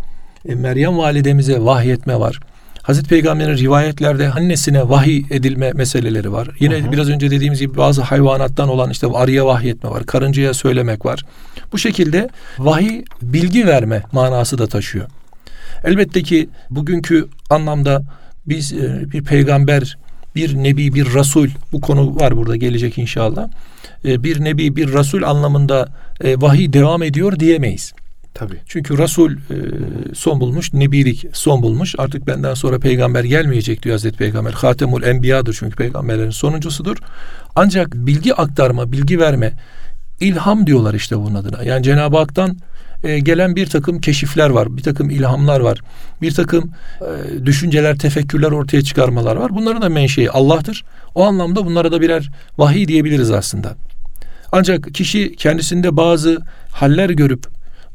E, 0.48 0.54
Meryem 0.54 0.98
validemize 0.98 1.60
vahyetme 1.60 2.20
var. 2.20 2.40
Hazreti 2.82 3.08
Peygamber'in 3.08 3.56
rivayetlerde 3.56 4.30
annesine 4.30 4.88
vahiy 4.88 5.22
edilme 5.30 5.72
meseleleri 5.72 6.32
var. 6.32 6.48
Yine 6.60 6.80
hı 6.80 6.86
hı. 6.86 6.92
biraz 6.92 7.08
önce 7.08 7.30
dediğimiz 7.30 7.60
gibi 7.60 7.76
bazı 7.76 8.02
hayvanattan 8.02 8.68
olan 8.68 8.90
işte 8.90 9.06
arıya 9.14 9.46
vahyetme 9.46 9.90
var. 9.90 10.06
Karıncaya 10.06 10.54
söylemek 10.54 11.06
var. 11.06 11.24
Bu 11.72 11.78
şekilde 11.78 12.28
vahiy 12.58 13.04
bilgi 13.22 13.66
verme 13.66 14.02
manası 14.12 14.58
da 14.58 14.66
taşıyor. 14.66 15.06
Elbette 15.84 16.22
ki 16.22 16.48
bugünkü 16.70 17.28
anlamda 17.50 18.02
biz 18.46 18.72
e, 18.72 19.10
bir 19.12 19.24
peygamber, 19.24 19.98
bir 20.34 20.54
nebi, 20.54 20.94
bir 20.94 21.14
rasul 21.14 21.48
bu 21.72 21.80
konu 21.80 22.16
var 22.16 22.36
burada 22.36 22.56
gelecek 22.56 22.98
inşallah. 22.98 23.48
E, 24.04 24.22
bir 24.22 24.44
nebi, 24.44 24.76
bir 24.76 24.92
rasul 24.92 25.22
anlamında 25.22 25.88
e, 26.20 26.40
vahiy 26.40 26.72
devam 26.72 27.02
ediyor 27.02 27.40
diyemeyiz. 27.40 27.92
Tabii. 28.34 28.56
Çünkü 28.66 28.98
Resul 28.98 29.32
e, 29.32 29.36
son 30.14 30.40
bulmuş, 30.40 30.72
nebilik 30.72 31.26
son 31.32 31.62
bulmuş. 31.62 31.94
Artık 31.98 32.26
benden 32.26 32.54
sonra 32.54 32.78
peygamber 32.78 33.24
gelmeyecek 33.24 33.82
diyor 33.82 33.94
Hazreti 33.94 34.18
Peygamber. 34.18 34.52
Hatemul 34.52 35.02
Enbiya'dır 35.02 35.56
çünkü 35.58 35.76
peygamberlerin 35.76 36.30
sonuncusudur. 36.30 36.96
Ancak 37.56 37.94
bilgi 37.94 38.34
aktarma, 38.34 38.92
bilgi 38.92 39.18
verme, 39.20 39.52
ilham 40.20 40.66
diyorlar 40.66 40.94
işte 40.94 41.16
bunun 41.16 41.34
adına. 41.34 41.62
Yani 41.64 41.82
Cenab-ı 41.82 42.16
Hak'tan 42.16 42.56
e, 43.04 43.18
gelen 43.18 43.56
bir 43.56 43.66
takım 43.66 44.00
keşifler 44.00 44.50
var, 44.50 44.76
bir 44.76 44.82
takım 44.82 45.10
ilhamlar 45.10 45.60
var, 45.60 45.80
bir 46.22 46.34
takım 46.34 46.70
e, 47.00 47.46
düşünceler, 47.46 47.98
tefekkürler 47.98 48.50
ortaya 48.50 48.82
çıkarmalar 48.82 49.36
var. 49.36 49.54
Bunların 49.54 49.82
da 49.82 49.88
menşei 49.88 50.30
Allah'tır. 50.30 50.84
O 51.14 51.24
anlamda 51.24 51.66
bunlara 51.66 51.92
da 51.92 52.00
birer 52.00 52.30
vahiy 52.58 52.88
diyebiliriz 52.88 53.30
aslında. 53.30 53.76
Ancak 54.52 54.94
kişi 54.94 55.36
kendisinde 55.36 55.96
bazı 55.96 56.38
haller 56.72 57.10
görüp 57.10 57.46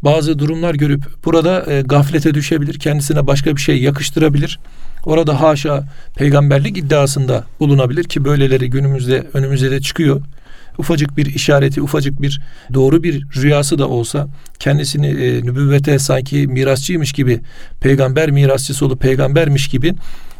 bazı 0.01 0.39
durumlar 0.39 0.75
görüp 0.75 1.25
burada 1.25 1.71
e, 1.71 1.81
gaflete 1.81 2.33
düşebilir, 2.33 2.79
kendisine 2.79 3.27
başka 3.27 3.55
bir 3.55 3.61
şey 3.61 3.81
yakıştırabilir. 3.81 4.59
Orada 5.05 5.41
haşa 5.41 5.83
peygamberlik 6.15 6.77
iddiasında 6.77 7.43
bulunabilir 7.59 8.03
ki 8.03 8.25
böyleleri 8.25 8.69
günümüzde 8.69 9.27
önümüze 9.33 9.71
de 9.71 9.81
çıkıyor. 9.81 10.21
Ufacık 10.77 11.17
bir 11.17 11.25
işareti, 11.25 11.81
ufacık 11.81 12.21
bir 12.21 12.41
doğru 12.73 13.03
bir 13.03 13.25
rüyası 13.35 13.79
da 13.79 13.87
olsa 13.87 14.27
kendisini 14.59 15.07
e, 15.07 15.41
nübüvvete 15.41 15.99
sanki 15.99 16.47
mirasçıymış 16.47 17.11
gibi, 17.11 17.41
peygamber 17.81 18.31
mirasçısı 18.31 18.85
olup 18.85 19.01
peygambermiş 19.01 19.67
gibi 19.67 19.93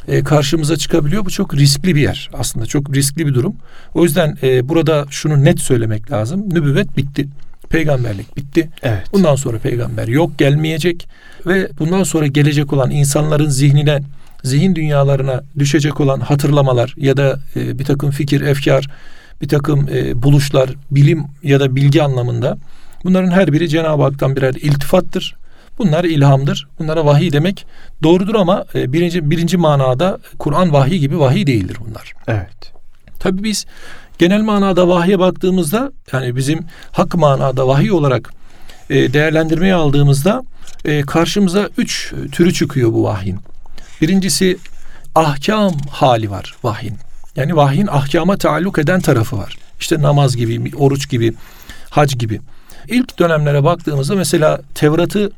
e, 0.08 0.24
karşımıza 0.24 0.78
çıkabiliyor. 0.78 1.26
Bu 1.26 1.30
çok 1.30 1.56
riskli 1.56 1.96
bir 1.96 2.02
yer 2.02 2.30
aslında. 2.34 2.66
Çok 2.66 2.96
riskli 2.96 3.28
bir 3.28 3.34
durum. 3.34 3.56
O 3.94 4.04
yüzden 4.04 4.38
e, 4.44 4.70
burada 4.70 5.06
şunu 5.10 5.44
net 5.44 5.60
söylemek 5.60 6.12
lazım. 6.12 6.50
Nübüvvet 6.50 6.98
bitti. 6.98 7.28
Peygamberlik 7.70 8.38
bitti. 8.38 8.70
Evet. 8.84 9.04
Bundan 9.14 9.36
sonra 9.36 9.58
peygamber 9.58 10.08
yok, 10.08 10.38
gelmeyecek 10.38 11.08
ve 11.46 11.70
bundan 11.80 12.04
sonra 12.04 12.28
gelecek 12.28 12.74
olan 12.74 12.92
insanların 12.92 13.50
zihnine, 13.50 14.02
zihin 14.44 14.76
dünyalarına 14.76 15.44
düşecek 15.60 16.00
olan 16.00 16.20
hatırlamalar 16.20 16.94
ya 16.98 17.18
da 17.18 17.40
e, 17.56 17.80
bir 17.80 17.86
takım 17.86 18.12
fikir, 18.12 18.42
efkar, 18.42 18.88
bir 19.46 19.50
takım 19.50 19.90
e, 19.94 20.22
buluşlar, 20.24 20.70
bilim 20.92 21.24
ya 21.44 21.60
da 21.60 21.76
bilgi 21.76 22.04
anlamında 22.04 22.58
bunların 23.04 23.32
her 23.32 23.54
biri 23.54 23.70
Cenab-ı 23.70 24.04
Hak'tan 24.04 24.36
birer 24.36 24.54
iltifattır. 24.54 25.36
Bunlar 25.78 26.04
ilhamdır. 26.04 26.68
Bunlara 26.80 27.06
vahiy 27.06 27.32
demek 27.32 27.66
doğrudur 28.04 28.36
ama 28.36 28.66
e, 28.76 28.94
birinci 28.94 29.30
birinci 29.32 29.58
manada 29.58 30.20
Kur'an 30.40 30.74
vahiy 30.74 31.00
gibi 31.00 31.20
vahiy 31.20 31.48
değildir 31.48 31.78
bunlar. 31.88 32.14
Evet. 32.28 32.74
Tabii 33.20 33.44
biz 33.44 33.66
genel 34.18 34.42
manada 34.42 34.88
vahye 34.88 35.20
baktığımızda 35.20 35.92
yani 36.14 36.36
bizim 36.36 36.60
hak 36.92 37.16
manada 37.16 37.68
vahiy 37.68 37.92
olarak 37.92 38.34
e, 38.90 39.14
değerlendirmeye 39.14 39.74
aldığımızda 39.74 40.44
e, 40.86 41.02
karşımıza 41.02 41.70
üç 41.78 42.14
türü 42.32 42.54
çıkıyor 42.54 42.94
bu 42.94 43.04
vahyin. 43.04 43.40
Birincisi 44.02 44.58
ahkam 45.16 45.74
hali 45.92 46.32
var 46.32 46.56
vahyin. 46.64 46.98
Yani 47.36 47.56
vahyin 47.56 47.88
ahkama 47.88 48.38
taalluk 48.38 48.80
eden 48.80 49.02
tarafı 49.02 49.38
var. 49.38 49.58
İşte 49.80 50.02
namaz 50.02 50.36
gibi, 50.36 50.76
oruç 50.76 51.10
gibi, 51.10 51.34
hac 51.90 52.16
gibi. 52.20 52.42
İlk 52.88 53.20
dönemlere 53.20 53.64
baktığımızda 53.64 54.16
mesela 54.16 54.62
Tevrat'ı 54.76 55.32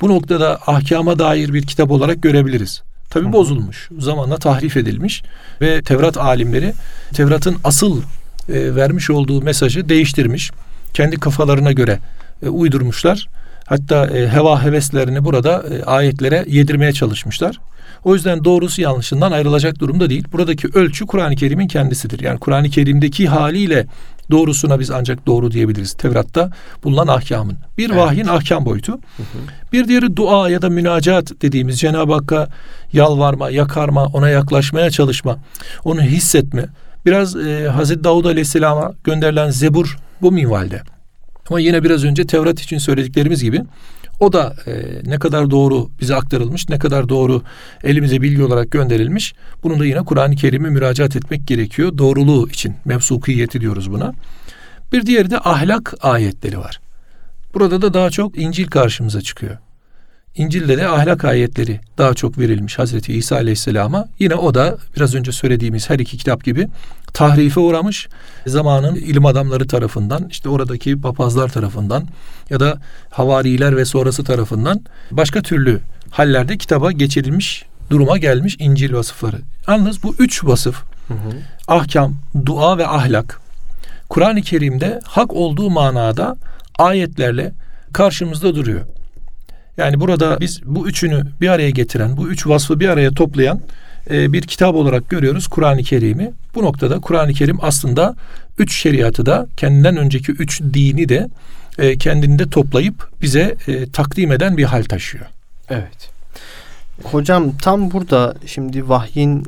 bu 0.00 0.08
noktada 0.08 0.58
ahkama 0.66 1.18
dair 1.18 1.52
bir 1.52 1.66
kitap 1.66 1.90
olarak 1.90 2.22
görebiliriz. 2.22 2.82
Tabi 3.10 3.32
bozulmuş. 3.32 3.88
Zamanla 3.98 4.36
tahrif 4.36 4.76
edilmiş 4.76 5.22
ve 5.60 5.82
Tevrat 5.82 6.18
alimleri 6.18 6.72
Tevrat'ın 7.14 7.56
asıl 7.64 8.02
e, 8.48 8.74
vermiş 8.76 9.10
olduğu 9.10 9.42
mesajı 9.42 9.88
değiştirmiş. 9.88 10.50
Kendi 10.94 11.16
kafalarına 11.16 11.72
göre 11.72 11.98
e, 12.42 12.48
uydurmuşlar. 12.48 13.28
Hatta 13.68 14.06
e, 14.06 14.28
heva 14.28 14.64
heveslerini 14.64 15.24
burada 15.24 15.64
e, 15.70 15.82
ayetlere 15.82 16.44
yedirmeye 16.48 16.92
çalışmışlar. 16.92 17.58
O 18.04 18.14
yüzden 18.14 18.44
doğrusu 18.44 18.82
yanlışından 18.82 19.32
ayrılacak 19.32 19.78
durumda 19.78 20.10
değil. 20.10 20.24
Buradaki 20.32 20.68
ölçü 20.74 21.06
Kur'an-ı 21.06 21.36
Kerim'in 21.36 21.68
kendisidir. 21.68 22.20
Yani 22.20 22.38
Kur'an-ı 22.38 22.70
Kerim'deki 22.70 23.28
haliyle 23.28 23.86
doğrusuna 24.30 24.80
biz 24.80 24.90
ancak 24.90 25.26
doğru 25.26 25.50
diyebiliriz. 25.50 25.92
Tevrat'ta 25.92 26.50
bulunan 26.84 27.06
ahkamın. 27.06 27.56
Bir 27.78 27.90
evet. 27.90 27.98
vahyin 27.98 28.26
ahkam 28.26 28.64
boyutu. 28.64 28.92
Hı 28.92 29.22
hı. 29.22 29.38
Bir 29.72 29.88
diğeri 29.88 30.16
dua 30.16 30.50
ya 30.50 30.62
da 30.62 30.68
münacat 30.68 31.32
dediğimiz 31.42 31.80
Cenab-ı 31.80 32.12
Hakk'a 32.12 32.48
yalvarma, 32.92 33.50
yakarma, 33.50 34.06
ona 34.06 34.28
yaklaşmaya 34.28 34.90
çalışma, 34.90 35.38
onu 35.84 36.02
hissetme. 36.02 36.66
Biraz 37.06 37.36
e, 37.36 37.68
Hazreti 37.68 38.04
Davud 38.04 38.24
Aleyhisselam'a 38.24 38.92
gönderilen 39.04 39.50
zebur 39.50 39.98
bu 40.22 40.32
minvalde. 40.32 40.82
Ama 41.50 41.60
yine 41.60 41.84
biraz 41.84 42.04
önce 42.04 42.26
Tevrat 42.26 42.60
için 42.60 42.78
söylediklerimiz 42.78 43.42
gibi 43.42 43.62
o 44.20 44.32
da 44.32 44.54
e, 44.66 44.72
ne 45.04 45.18
kadar 45.18 45.50
doğru 45.50 45.90
bize 46.00 46.14
aktarılmış, 46.14 46.68
ne 46.68 46.78
kadar 46.78 47.08
doğru 47.08 47.42
elimize 47.84 48.22
bilgi 48.22 48.42
olarak 48.42 48.70
gönderilmiş. 48.70 49.34
Bunu 49.62 49.78
da 49.78 49.84
yine 49.84 50.04
Kur'an-ı 50.04 50.36
Kerim'e 50.36 50.70
müracaat 50.70 51.16
etmek 51.16 51.46
gerekiyor. 51.46 51.98
Doğruluğu 51.98 52.48
için 52.48 52.74
mevsukiyeti 52.84 53.60
diyoruz 53.60 53.92
buna. 53.92 54.12
Bir 54.92 55.06
diğeri 55.06 55.30
de 55.30 55.38
ahlak 55.38 55.94
ayetleri 56.00 56.58
var. 56.58 56.80
Burada 57.54 57.82
da 57.82 57.94
daha 57.94 58.10
çok 58.10 58.38
İncil 58.38 58.66
karşımıza 58.66 59.20
çıkıyor. 59.20 59.56
İncil'de 60.34 60.78
de 60.78 60.88
ahlak 60.88 61.24
ayetleri 61.24 61.80
daha 61.98 62.14
çok 62.14 62.38
verilmiş 62.38 62.78
Hazreti 62.78 63.12
İsa 63.12 63.36
Aleyhisselam'a. 63.36 64.08
Yine 64.18 64.34
o 64.34 64.54
da 64.54 64.76
biraz 64.96 65.14
önce 65.14 65.32
söylediğimiz 65.32 65.90
her 65.90 65.98
iki 65.98 66.16
kitap 66.16 66.44
gibi 66.44 66.68
tahrife 67.12 67.60
uğramış. 67.60 68.08
Zamanın 68.46 68.94
ilim 68.94 69.26
adamları 69.26 69.66
tarafından, 69.66 70.28
işte 70.30 70.48
oradaki 70.48 71.00
papazlar 71.00 71.48
tarafından 71.48 72.08
ya 72.50 72.60
da 72.60 72.80
havariler 73.10 73.76
ve 73.76 73.84
sonrası 73.84 74.24
tarafından 74.24 74.80
başka 75.10 75.42
türlü 75.42 75.80
hallerde 76.10 76.58
kitaba 76.58 76.92
geçirilmiş 76.92 77.64
duruma 77.90 78.18
gelmiş 78.18 78.56
İncil 78.58 78.94
vasıfları. 78.94 79.38
Yalnız 79.68 80.02
bu 80.02 80.14
üç 80.18 80.44
vasıf, 80.44 80.82
hı 81.08 81.14
hı. 81.14 81.32
ahkam, 81.68 82.14
dua 82.46 82.78
ve 82.78 82.86
ahlak, 82.86 83.40
Kur'an-ı 84.08 84.42
Kerim'de 84.42 85.00
hak 85.04 85.32
olduğu 85.32 85.70
manada 85.70 86.36
ayetlerle 86.78 87.52
karşımızda 87.92 88.54
duruyor. 88.54 88.80
Yani 89.78 90.00
burada 90.00 90.40
biz 90.40 90.60
bu 90.64 90.88
üçünü 90.88 91.22
bir 91.40 91.48
araya 91.48 91.70
getiren, 91.70 92.16
bu 92.16 92.28
üç 92.28 92.46
vasfı 92.46 92.80
bir 92.80 92.88
araya 92.88 93.10
toplayan 93.10 93.60
e, 94.10 94.32
bir 94.32 94.42
kitap 94.42 94.74
olarak 94.74 95.10
görüyoruz 95.10 95.46
Kur'an-ı 95.46 95.82
Kerim'i. 95.82 96.32
Bu 96.54 96.62
noktada 96.62 97.00
Kur'an-ı 97.00 97.32
Kerim 97.32 97.58
aslında 97.62 98.14
üç 98.58 98.74
şeriatı 98.74 99.26
da 99.26 99.46
kendinden 99.56 99.96
önceki 99.96 100.32
üç 100.32 100.60
dini 100.60 101.08
de 101.08 101.28
e, 101.78 101.98
kendinde 101.98 102.50
toplayıp 102.50 103.08
bize 103.22 103.56
e, 103.68 103.90
takdim 103.90 104.32
eden 104.32 104.56
bir 104.56 104.64
hal 104.64 104.84
taşıyor. 104.84 105.26
Evet. 105.70 106.10
Hocam 107.02 107.56
tam 107.56 107.90
burada 107.90 108.34
şimdi 108.46 108.88
vahyin 108.88 109.46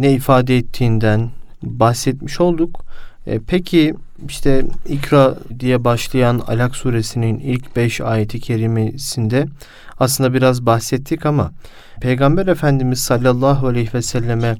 ne 0.00 0.12
ifade 0.12 0.56
ettiğinden 0.56 1.30
bahsetmiş 1.62 2.40
olduk. 2.40 2.84
E, 3.26 3.38
peki 3.46 3.94
işte 4.28 4.64
İkra 4.88 5.34
diye 5.60 5.84
başlayan 5.84 6.38
Alak 6.46 6.76
suresinin 6.76 7.38
ilk 7.38 7.76
beş 7.76 8.00
ayeti 8.00 8.40
kerimesinde 8.40 9.46
aslında 10.00 10.34
biraz 10.34 10.66
bahsettik 10.66 11.26
ama 11.26 11.52
Peygamber 12.00 12.46
Efendimiz 12.46 12.98
sallallahu 12.98 13.66
aleyhi 13.66 13.94
ve 13.94 14.02
selleme 14.02 14.56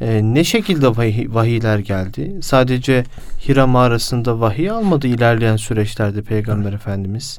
e, 0.00 0.20
ne 0.22 0.44
şekilde 0.44 0.88
vahiy, 0.96 1.26
vahiyler 1.28 1.78
geldi? 1.78 2.38
Sadece 2.42 3.04
Hira 3.48 3.66
mağarasında 3.66 4.40
vahiy 4.40 4.70
almadı 4.70 5.06
ilerleyen 5.06 5.56
süreçlerde 5.56 6.22
Peygamber 6.22 6.72
Efendimiz. 6.72 7.38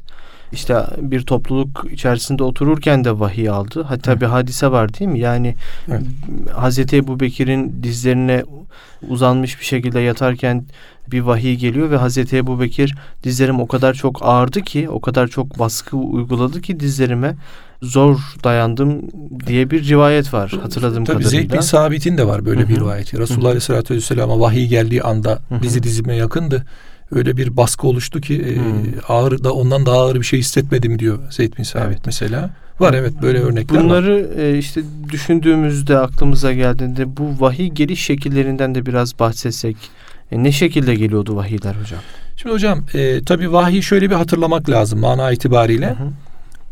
İşte 0.52 0.84
bir 0.98 1.22
topluluk 1.22 1.86
içerisinde 1.90 2.42
otururken 2.42 3.04
de 3.04 3.20
vahiy 3.20 3.48
aldı. 3.48 3.82
Hatta 3.82 4.12
evet. 4.12 4.20
bir 4.20 4.26
hadise 4.26 4.70
var 4.70 4.98
değil 4.98 5.10
mi? 5.10 5.18
Yani 5.18 5.54
evet. 5.88 6.02
Hazreti 6.54 6.96
Ebu 6.96 7.20
Bekir'in 7.20 7.82
dizlerine 7.82 8.44
uzanmış 9.08 9.60
bir 9.60 9.64
şekilde 9.64 10.00
yatarken 10.00 10.64
bir 11.12 11.20
vahiy 11.20 11.56
geliyor 11.56 11.90
ve 11.90 11.96
Hazreti 11.96 12.36
Ebu 12.36 12.60
Bekir 12.60 12.94
dizlerim 13.24 13.60
o 13.60 13.66
kadar 13.66 13.94
çok 13.94 14.22
ağırdı 14.22 14.62
ki, 14.62 14.88
o 14.90 15.00
kadar 15.00 15.28
çok 15.28 15.58
baskı 15.58 15.96
uyguladı 15.96 16.60
ki 16.60 16.80
dizlerime 16.80 17.36
zor 17.82 18.18
dayandım 18.44 19.02
diye 19.46 19.70
bir 19.70 19.88
rivayet 19.88 20.34
var 20.34 20.50
hatırladığım 20.62 21.04
Tabii 21.04 21.18
kadarıyla. 21.18 21.40
Zeyd 21.40 21.52
bin 21.52 21.60
Sabit'in 21.60 22.18
de 22.18 22.26
var 22.26 22.44
böyle 22.44 22.60
Hı-hı. 22.60 22.68
bir 22.68 22.76
rivayeti. 22.76 23.18
Resulullah 23.18 23.48
Aleyhisselatü 23.48 23.94
Vesselam'a 23.94 24.40
vahiy 24.40 24.66
geldiği 24.66 25.02
anda 25.02 25.38
Hı-hı. 25.48 25.62
dizi 25.62 25.82
dizime 25.82 26.16
yakındı. 26.16 26.66
Öyle 27.12 27.36
bir 27.36 27.56
baskı 27.56 27.86
oluştu 27.86 28.20
ki 28.20 28.34
e, 28.34 28.52
ağır 29.12 29.44
da 29.44 29.54
ondan 29.54 29.86
daha 29.86 29.96
ağır 29.96 30.16
bir 30.16 30.22
şey 30.22 30.38
hissetmedim 30.38 30.98
diyor 30.98 31.18
Zeyd 31.30 31.58
bin 31.58 31.62
Sabit 31.62 31.88
evet. 31.88 32.06
mesela. 32.06 32.50
Var 32.80 32.94
evet 32.94 33.12
böyle 33.22 33.38
örnekler 33.38 33.84
Bunları 33.84 34.14
var. 34.14 34.42
E, 34.42 34.58
işte 34.58 34.82
düşündüğümüzde 35.10 35.98
aklımıza 35.98 36.52
geldiğinde 36.52 37.16
bu 37.16 37.40
vahiy 37.40 37.68
geliş 37.68 38.04
şekillerinden 38.04 38.74
de 38.74 38.86
biraz 38.86 39.18
bahsetsek. 39.18 39.76
E, 40.32 40.42
ne 40.42 40.52
şekilde 40.52 40.94
geliyordu 40.94 41.36
vahiyler 41.36 41.74
hocam? 41.74 42.00
Şimdi 42.36 42.54
hocam 42.54 42.84
e, 42.94 43.24
tabi 43.24 43.52
vahiy 43.52 43.82
şöyle 43.82 44.10
bir 44.10 44.14
hatırlamak 44.14 44.70
lazım 44.70 44.98
mana 44.98 45.32
itibariyle. 45.32 45.86
Hı 45.86 45.90
hı. 45.90 46.08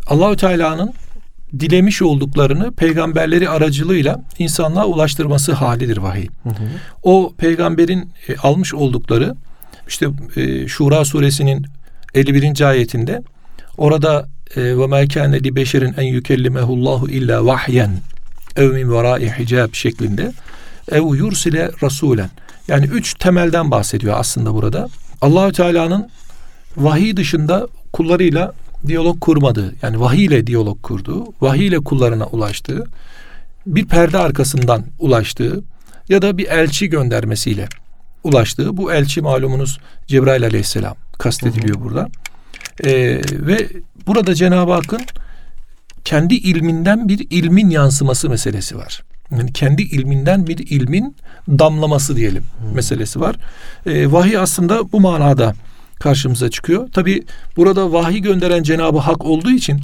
Allahü 0.06 0.36
Teala'nın 0.36 0.94
dilemiş 1.60 2.02
olduklarını 2.02 2.72
peygamberleri 2.72 3.48
aracılığıyla 3.48 4.20
insanlığa 4.38 4.86
ulaştırması 4.86 5.52
halidir 5.52 5.96
vahiy. 5.96 6.26
Hı 6.42 6.48
hı. 6.48 6.54
O 7.02 7.34
peygamberin 7.38 8.10
e, 8.28 8.36
almış 8.36 8.74
oldukları 8.74 9.34
işte 9.88 10.06
e, 10.36 10.68
Şura 10.68 11.04
suresinin 11.04 11.66
51. 12.14 12.60
ayetinde 12.60 13.22
orada 13.76 14.28
e, 14.56 14.62
ve 14.78 14.86
ma 14.86 15.08
kana 15.08 15.34
li 15.34 15.56
beşerin 15.56 15.94
en 15.96 16.06
yukellimehullahu 16.06 17.08
illa 17.08 17.46
vahyen 17.46 17.90
ev 18.56 18.72
min 18.72 18.92
vera'i 18.92 19.30
hicab 19.38 19.74
şeklinde 19.74 20.32
ev 20.92 21.14
yursile 21.14 21.70
rasulen 21.82 22.30
yani 22.68 22.86
üç 22.86 23.14
temelden 23.14 23.70
bahsediyor 23.70 24.14
aslında 24.18 24.54
burada. 24.54 24.88
Allahü 25.20 25.52
Teala'nın 25.52 26.08
vahiy 26.76 27.16
dışında 27.16 27.68
kullarıyla 27.92 28.52
diyalog 28.86 29.20
kurmadığı, 29.20 29.74
yani 29.82 30.00
vahiy 30.00 30.24
ile 30.24 30.46
diyalog 30.46 30.82
kurduğu, 30.82 31.24
vahiy 31.40 31.66
ile 31.66 31.78
kullarına 31.78 32.26
ulaştığı, 32.26 32.84
bir 33.66 33.86
perde 33.86 34.18
arkasından 34.18 34.84
ulaştığı 34.98 35.62
ya 36.08 36.22
da 36.22 36.38
bir 36.38 36.46
elçi 36.46 36.88
göndermesiyle 36.88 37.68
ulaştığı, 38.24 38.76
bu 38.76 38.92
elçi 38.92 39.20
malumunuz 39.20 39.78
Cebrail 40.06 40.44
aleyhisselam 40.44 40.94
kastediliyor 41.18 41.76
hı 41.76 41.80
hı. 41.80 41.84
burada. 41.84 42.08
Ee, 42.84 43.20
ve 43.32 43.68
burada 44.06 44.34
Cenab-ı 44.34 44.72
Hakk'ın 44.72 45.00
kendi 46.04 46.34
ilminden 46.34 47.08
bir 47.08 47.26
ilmin 47.30 47.70
yansıması 47.70 48.30
meselesi 48.30 48.76
var. 48.76 49.02
Yani 49.30 49.52
kendi 49.52 49.82
ilminden 49.82 50.46
bir 50.46 50.58
ilmin 50.58 51.16
damlaması 51.48 52.16
diyelim 52.16 52.44
hmm. 52.60 52.74
meselesi 52.74 53.20
var. 53.20 53.36
Ee, 53.86 54.12
vahiy 54.12 54.38
aslında 54.38 54.92
bu 54.92 55.00
manada 55.00 55.54
karşımıza 56.00 56.50
çıkıyor. 56.50 56.88
Tabi 56.92 57.22
burada 57.56 57.92
vahiy 57.92 58.20
gönderen 58.20 58.62
Cenab-ı 58.62 58.98
Hak 58.98 59.24
olduğu 59.24 59.50
için 59.50 59.80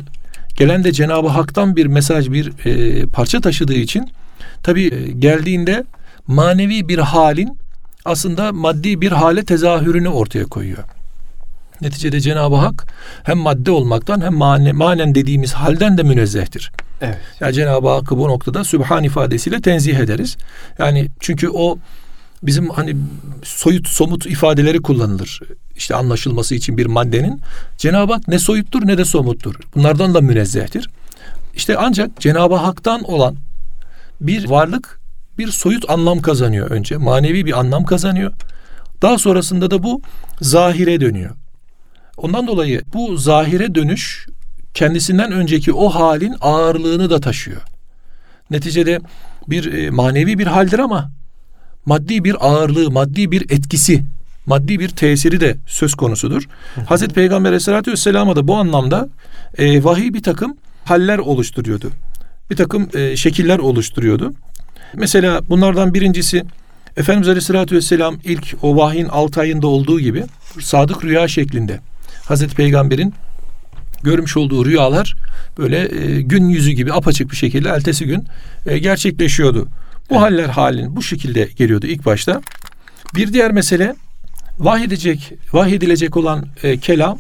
gelen 0.57 0.85
de 0.85 0.93
Cenab-ı 0.93 1.29
Hak'tan 1.29 1.77
bir 1.77 1.87
mesaj, 1.87 2.31
bir 2.31 2.67
e, 2.67 3.07
parça 3.07 3.41
taşıdığı 3.41 3.75
için 3.75 4.11
tabi 4.63 4.85
e, 4.85 5.13
geldiğinde 5.13 5.85
manevi 6.27 6.89
bir 6.89 6.99
halin 6.99 7.59
aslında 8.05 8.53
maddi 8.53 9.01
bir 9.01 9.13
hale 9.13 9.45
tezahürünü 9.45 10.09
ortaya 10.09 10.45
koyuyor. 10.45 10.85
Neticede 11.81 12.21
Cenab-ı 12.21 12.57
Hak 12.57 12.87
hem 13.23 13.39
madde 13.39 13.71
olmaktan 13.71 14.21
hem 14.21 14.35
mane, 14.35 14.73
manen 14.73 15.15
dediğimiz 15.15 15.53
halden 15.53 15.99
de 15.99 16.03
münezzehtir. 16.03 16.73
Evet. 17.01 17.19
Yani 17.41 17.55
Cenab-ı 17.55 17.89
Hakk'ı 17.89 18.19
bu 18.19 18.29
noktada 18.29 18.65
Sübhan 18.65 19.05
ifadesiyle 19.05 19.61
tenzih 19.61 19.97
ederiz. 19.97 20.37
Yani 20.79 21.09
çünkü 21.21 21.49
o 21.49 21.79
bizim 22.43 22.71
hani 22.71 22.97
soyut 23.43 23.89
somut 23.89 24.27
ifadeleri 24.27 24.83
kullanılır. 24.83 25.41
İşte 25.77 25.95
anlaşılması 25.95 26.55
için 26.55 26.79
bir 26.79 26.87
maddenin. 26.87 27.41
Cenab-ı 27.79 28.13
Hak 28.13 28.29
ne 28.29 28.39
soyuttur 28.39 28.87
ne 28.87 28.99
de 28.99 29.05
somuttur. 29.05 29.55
Bunlardan 29.75 30.15
da 30.15 30.21
münezzehtir. 30.21 30.91
İşte 31.55 31.77
ancak 31.79 32.21
Cenab-ı 32.21 32.55
Hak'tan 32.55 33.03
olan 33.03 33.37
bir 34.21 34.49
varlık 34.49 35.01
bir 35.39 35.49
soyut 35.49 35.91
anlam 35.91 36.23
kazanıyor 36.23 36.71
önce. 36.71 36.97
Manevi 36.97 37.47
bir 37.47 37.59
anlam 37.59 37.85
kazanıyor. 37.85 38.33
Daha 39.03 39.19
sonrasında 39.19 39.71
da 39.71 39.83
bu 39.83 40.03
zahire 40.41 41.01
dönüyor. 41.01 41.31
Ondan 42.17 42.47
dolayı 42.47 42.83
bu 42.95 43.17
zahire 43.17 43.75
dönüş 43.75 44.27
kendisinden 44.75 45.33
önceki 45.33 45.73
o 45.73 45.89
halin 45.89 46.35
ağırlığını 46.41 47.11
da 47.11 47.21
taşıyor. 47.21 47.61
Neticede 48.51 49.01
bir 49.49 49.73
e, 49.73 49.91
manevi 49.91 50.39
bir 50.39 50.47
haldir 50.47 50.79
ama 50.79 51.11
maddi 51.87 52.25
bir 52.25 52.47
ağırlığı, 52.47 52.91
maddi 52.91 53.31
bir 53.31 53.43
etkisi, 53.51 54.05
maddi 54.47 54.81
bir 54.81 54.89
tesiri 54.89 55.41
de 55.41 55.57
söz 55.67 55.95
konusudur. 55.95 56.49
Hazreti 56.87 57.15
Peygamber 57.15 57.49
Aleyhisselatü 57.49 57.93
Vesselam'a 57.93 58.37
da 58.37 58.49
bu 58.49 58.57
anlamda 58.57 59.09
e, 59.59 59.85
vahiy 59.85 60.15
bir 60.15 60.23
takım 60.23 60.57
haller 60.85 61.19
oluşturuyordu. 61.19 61.91
Bir 62.51 62.57
takım 62.57 62.89
e, 62.95 63.17
şekiller 63.17 63.59
oluşturuyordu. 63.59 64.33
Mesela 64.95 65.41
bunlardan 65.49 65.95
birincisi 65.95 66.45
Efendimiz 66.97 67.29
Aleyhisselatü 67.29 67.77
Vesselam 67.77 68.17
ilk 68.25 68.57
o 68.63 68.77
vahyin 68.77 69.09
6 69.09 69.41
ayında 69.41 69.67
olduğu 69.67 70.01
gibi 70.01 70.25
sadık 70.61 71.05
rüya 71.05 71.29
şeklinde 71.29 71.81
Hazreti 72.25 72.55
Peygamber'in 72.55 73.15
görmüş 74.03 74.37
olduğu 74.37 74.67
rüyalar 74.67 75.15
böyle 75.59 76.05
e, 76.05 76.21
gün 76.21 76.49
yüzü 76.49 76.71
gibi 76.71 76.93
apaçık 76.93 77.31
bir 77.31 77.37
şekilde 77.37 77.69
ertesi 77.69 78.07
gün 78.07 78.25
e, 78.67 78.79
gerçekleşiyordu. 78.79 79.69
Bu 80.11 80.15
evet. 80.15 80.23
haller 80.23 80.49
halin 80.49 80.97
bu 80.97 81.03
şekilde 81.03 81.49
geliyordu 81.57 81.87
ilk 81.87 82.07
başta. 82.07 82.41
Bir 83.15 83.33
diğer 83.33 83.53
mesele 83.53 83.95
vahyedecek, 84.59 85.33
vahyedilecek 85.53 86.17
olan 86.17 86.47
e, 86.63 86.79
kelam 86.79 87.19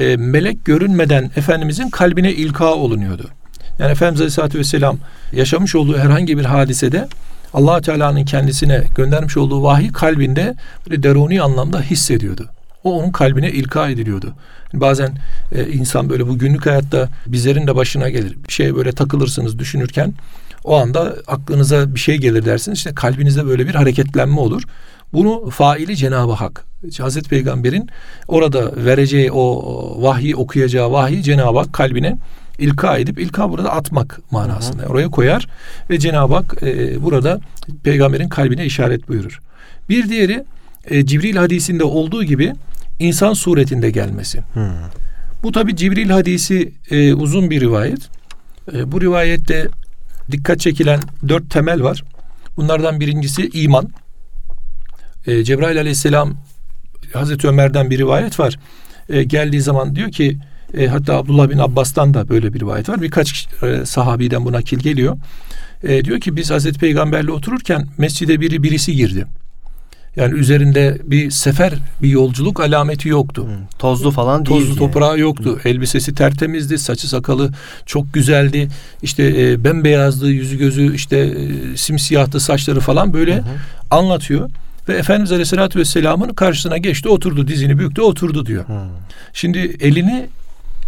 e, 0.00 0.16
melek 0.16 0.64
görünmeden 0.64 1.30
Efendimizin 1.36 1.90
kalbine 1.90 2.32
ilka 2.32 2.74
olunuyordu. 2.74 3.30
Yani 3.78 3.92
Efendimiz 3.92 4.20
Aleyhisselatü 4.20 4.58
Vesselam 4.58 4.98
yaşamış 5.32 5.74
olduğu 5.74 5.98
herhangi 5.98 6.38
bir 6.38 6.44
hadisede 6.44 7.08
allah 7.54 7.80
Teala'nın 7.80 8.24
kendisine 8.24 8.84
göndermiş 8.96 9.36
olduğu 9.36 9.62
vahiy 9.62 9.92
kalbinde 9.92 10.54
böyle 10.86 11.02
deruni 11.02 11.42
anlamda 11.42 11.80
hissediyordu. 11.80 12.50
O 12.84 12.98
onun 12.98 13.10
kalbine 13.10 13.50
ilka 13.50 13.88
ediliyordu. 13.88 14.34
Bazen 14.74 15.18
e, 15.52 15.66
insan 15.66 16.10
böyle 16.10 16.28
bu 16.28 16.38
günlük 16.38 16.66
hayatta 16.66 17.08
bizlerin 17.26 17.66
de 17.66 17.76
başına 17.76 18.08
gelir. 18.08 18.36
Bir 18.48 18.52
şeye 18.52 18.76
böyle 18.76 18.92
takılırsınız 18.92 19.58
düşünürken 19.58 20.14
o 20.64 20.76
anda 20.76 21.16
aklınıza 21.26 21.94
bir 21.94 22.00
şey 22.00 22.16
gelir 22.16 22.44
dersiniz. 22.44 22.78
İşte 22.78 22.94
kalbinizde 22.94 23.46
böyle 23.46 23.68
bir 23.68 23.74
hareketlenme 23.74 24.40
olur. 24.40 24.62
Bunu 25.12 25.50
faili 25.50 25.96
Cenab-ı 25.96 26.32
Hak. 26.32 26.64
Hazreti 26.98 27.28
Peygamber'in 27.28 27.90
orada 28.28 28.84
vereceği 28.84 29.32
o 29.32 30.02
vahyi 30.02 30.36
okuyacağı 30.36 30.92
vahyi 30.92 31.22
Cenab-ı 31.22 31.58
Hak 31.58 31.72
kalbine 31.72 32.18
ilka 32.58 32.98
edip 32.98 33.18
ilka 33.18 33.50
burada 33.50 33.72
atmak 33.72 34.20
manasında. 34.30 34.82
Hı 34.82 34.86
hı. 34.86 34.90
Oraya 34.90 35.08
koyar 35.10 35.48
ve 35.90 35.98
Cenab-ı 35.98 36.34
Hak 36.34 36.62
e, 36.62 37.02
burada 37.02 37.40
peygamberin 37.82 38.28
kalbine 38.28 38.64
işaret 38.64 39.08
buyurur. 39.08 39.40
Bir 39.88 40.08
diğeri 40.08 40.44
e, 40.90 41.06
Cibril 41.06 41.36
hadisinde 41.36 41.84
olduğu 41.84 42.24
gibi 42.24 42.52
insan 42.98 43.32
suretinde 43.32 43.90
gelmesi. 43.90 44.38
Hı. 44.54 44.70
Bu 45.42 45.52
tabi 45.52 45.76
Cibril 45.76 46.10
hadisi 46.10 46.72
e, 46.90 47.14
uzun 47.14 47.50
bir 47.50 47.60
rivayet. 47.60 48.08
E, 48.72 48.92
bu 48.92 49.00
rivayette 49.00 49.68
dikkat 50.30 50.60
çekilen 50.60 51.00
dört 51.28 51.50
temel 51.50 51.82
var. 51.82 52.04
Bunlardan 52.56 53.00
birincisi 53.00 53.48
iman. 53.52 53.88
E, 55.26 55.44
Cebrail 55.44 55.80
aleyhisselam 55.80 56.36
Hazreti 57.12 57.48
Ömer'den 57.48 57.90
bir 57.90 57.98
rivayet 57.98 58.40
var. 58.40 58.58
E, 59.08 59.24
geldiği 59.24 59.60
zaman 59.60 59.96
diyor 59.96 60.10
ki 60.10 60.38
e, 60.74 60.86
hatta 60.86 61.16
Abdullah 61.16 61.50
bin 61.50 61.58
Abbas'tan 61.58 62.14
da 62.14 62.28
böyle 62.28 62.54
bir 62.54 62.60
rivayet 62.60 62.88
var. 62.88 63.02
Birkaç 63.02 63.48
e, 63.62 63.86
sahabiden 63.86 64.44
bu 64.44 64.52
nakil 64.52 64.78
geliyor. 64.78 65.16
E, 65.82 66.04
diyor 66.04 66.20
ki 66.20 66.36
biz 66.36 66.50
Hazreti 66.50 66.78
Peygamberle 66.78 67.32
otururken 67.32 67.86
mescide 67.98 68.40
biri 68.40 68.62
birisi 68.62 68.96
girdi. 68.96 69.26
Yani 70.18 70.38
üzerinde 70.38 70.98
bir 71.04 71.30
sefer, 71.30 71.72
bir 72.02 72.08
yolculuk 72.08 72.60
alameti 72.60 73.08
yoktu. 73.08 73.44
Hmm, 73.44 73.66
tozlu 73.78 74.10
falan 74.10 74.46
değil. 74.46 74.60
Tozlu 74.60 74.76
toprağı 74.76 75.18
yoktu. 75.18 75.58
Hmm. 75.62 75.70
Elbisesi 75.72 76.14
tertemizdi, 76.14 76.78
saçı 76.78 77.08
sakalı 77.08 77.50
çok 77.86 78.14
güzeldi. 78.14 78.68
İşte 79.02 79.34
e, 79.42 79.64
bembeyazdı, 79.64 80.30
yüzü 80.30 80.58
gözü 80.58 80.94
işte 80.94 81.16
e, 81.16 81.76
simsiyahtı, 81.76 82.40
saçları 82.40 82.80
falan 82.80 83.12
böyle 83.12 83.36
hmm. 83.36 83.44
anlatıyor. 83.90 84.50
Ve 84.88 84.96
Efendimiz 84.96 85.32
Aleyhisselatü 85.32 85.78
Vesselam'ın 85.78 86.28
karşısına 86.34 86.78
geçti, 86.78 87.08
oturdu, 87.08 87.48
dizini 87.48 87.78
büktü, 87.78 88.02
oturdu 88.02 88.46
diyor. 88.46 88.68
Hmm. 88.68 88.76
Şimdi 89.32 89.58
elini 89.80 90.26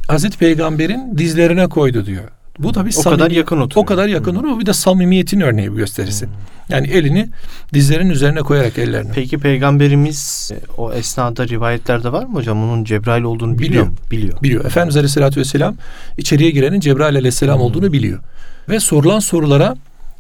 Hazreti 0.08 0.38
Peygamber'in 0.38 1.18
dizlerine 1.18 1.66
koydu 1.66 2.06
diyor. 2.06 2.24
Bu 2.62 2.72
tabii 2.72 2.90
o 2.96 3.02
kadar 3.02 3.30
yakın 3.30 3.60
oturuyor. 3.60 3.82
O 3.82 3.86
kadar 3.86 4.08
yakın 4.08 4.34
oturuyor. 4.34 4.60
Bir 4.60 4.66
de 4.66 4.72
samimiyetin 4.72 5.40
örneği 5.40 5.72
bu 5.72 5.76
gösterisi. 5.76 6.26
Hmm. 6.26 6.32
Yani 6.68 6.88
elini 6.88 7.28
dizlerin 7.74 8.10
üzerine 8.10 8.40
koyarak 8.40 8.78
ellerini. 8.78 9.10
Peki 9.14 9.38
peygamberimiz 9.38 10.50
o 10.78 10.92
esnada 10.92 11.48
rivayetlerde 11.48 12.12
var 12.12 12.24
mı 12.24 12.34
hocam? 12.34 12.62
Onun 12.62 12.84
Cebrail 12.84 13.22
olduğunu 13.22 13.58
biliyor. 13.58 13.86
Biliyor. 13.86 14.10
Biliyor. 14.10 14.42
biliyor. 14.42 14.64
Efendimiz 14.64 14.96
Aleyhisselatü 14.96 15.40
Vesselam 15.40 15.76
içeriye 16.16 16.50
girenin 16.50 16.80
Cebrail 16.80 17.16
Aleyhisselam 17.16 17.56
hmm. 17.56 17.64
olduğunu 17.64 17.92
biliyor. 17.92 18.20
Ve 18.68 18.80
sorulan 18.80 19.18
sorulara 19.18 19.76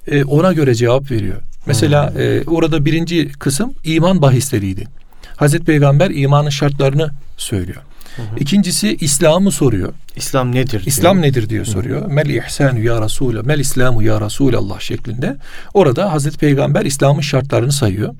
e, 0.06 0.24
ona 0.24 0.52
göre 0.52 0.74
cevap 0.74 1.10
veriyor. 1.10 1.36
Mesela 1.66 2.10
hmm. 2.14 2.20
e, 2.20 2.42
orada 2.46 2.84
birinci 2.84 3.28
kısım 3.32 3.74
iman 3.84 4.22
bahisleriydi. 4.22 4.88
Hazreti 5.36 5.64
Peygamber 5.64 6.10
imanın 6.10 6.50
şartlarını 6.50 7.10
söylüyor. 7.36 7.82
Hı 8.16 8.22
hı. 8.22 8.26
İkincisi 8.40 8.96
İslam'ı 9.00 9.50
soruyor. 9.50 9.92
İslam 10.16 10.54
nedir? 10.54 10.82
İslam 10.86 11.16
diyor. 11.16 11.28
nedir 11.28 11.48
diyor 11.48 11.64
soruyor. 11.64 12.00
Hı 12.00 12.04
hı. 12.04 12.08
Mel 12.08 12.26
ihsanu 12.26 12.80
ya 12.80 13.02
Resulallah, 13.02 13.44
mel 13.44 13.58
İslamu 13.58 14.02
ya 14.02 14.20
Resulallah 14.20 14.80
şeklinde. 14.80 15.36
Orada 15.74 16.12
Hazreti 16.12 16.38
Peygamber 16.38 16.84
İslam'ın 16.84 17.20
şartlarını 17.20 17.72
sayıyor. 17.72 18.14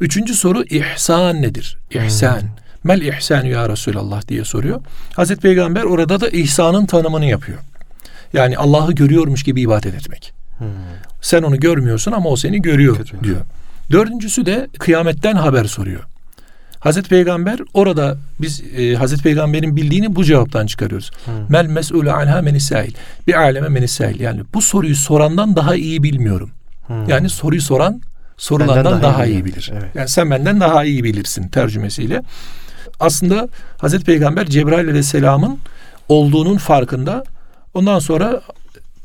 Üçüncü 0.00 0.34
soru 0.34 0.64
ihsan 0.64 1.42
nedir? 1.42 1.78
İhsan. 1.90 2.38
Hı. 2.38 2.42
Mel 2.84 3.00
ihsanu 3.00 3.46
ya 3.46 3.68
Resulallah 3.68 4.28
diye 4.28 4.44
soruyor. 4.44 4.80
Hazreti 5.16 5.40
Peygamber 5.40 5.82
orada 5.82 6.20
da 6.20 6.28
ihsanın 6.28 6.86
tanımını 6.86 7.24
yapıyor. 7.24 7.58
Yani 8.32 8.58
Allah'ı 8.58 8.92
görüyormuş 8.92 9.42
gibi 9.42 9.60
ibadet 9.60 9.94
etmek. 9.94 10.32
Hmm. 10.58 10.68
Sen 11.22 11.42
onu 11.42 11.60
görmüyorsun 11.60 12.12
ama 12.12 12.30
o 12.30 12.36
seni 12.36 12.62
görüyor, 12.62 12.96
görüyor 12.96 13.24
diyor. 13.24 13.40
Dördüncüsü 13.90 14.46
de 14.46 14.68
kıyametten 14.78 15.34
haber 15.34 15.64
soruyor. 15.64 16.02
Hazreti 16.82 17.08
Peygamber 17.08 17.58
orada 17.74 18.16
biz 18.40 18.62
e, 18.76 18.94
Hazreti 18.94 19.22
Peygamber'in 19.22 19.76
bildiğini 19.76 20.16
bu 20.16 20.24
cevaptan 20.24 20.66
çıkarıyoruz. 20.66 21.10
Hmm. 21.24 21.34
Mel 21.48 21.66
mes'ulü 21.66 22.12
anha 22.12 22.42
menisail. 22.42 22.92
Bir 23.26 23.34
aleme 23.34 23.68
menisail. 23.68 24.20
Yani 24.20 24.40
bu 24.54 24.62
soruyu 24.62 24.96
sorandan 24.96 25.56
daha 25.56 25.74
iyi 25.76 26.02
bilmiyorum. 26.02 26.50
Hmm. 26.86 27.08
Yani 27.08 27.28
soruyu 27.28 27.62
soran 27.62 28.00
sorulardan 28.36 28.84
daha, 28.84 29.02
daha 29.02 29.26
iyi, 29.26 29.32
iyi 29.32 29.44
bilir. 29.44 29.70
Evet. 29.72 29.84
Yani 29.94 30.08
sen 30.08 30.30
benden 30.30 30.60
daha 30.60 30.84
iyi 30.84 31.04
bilirsin 31.04 31.48
tercümesiyle. 31.48 32.22
Aslında 33.00 33.48
Hazreti 33.78 34.04
Peygamber 34.04 34.46
Cebrail 34.46 34.88
Aleyhisselam'ın 34.88 35.58
olduğunun 36.08 36.56
farkında. 36.56 37.24
Ondan 37.74 37.98
sonra 37.98 38.42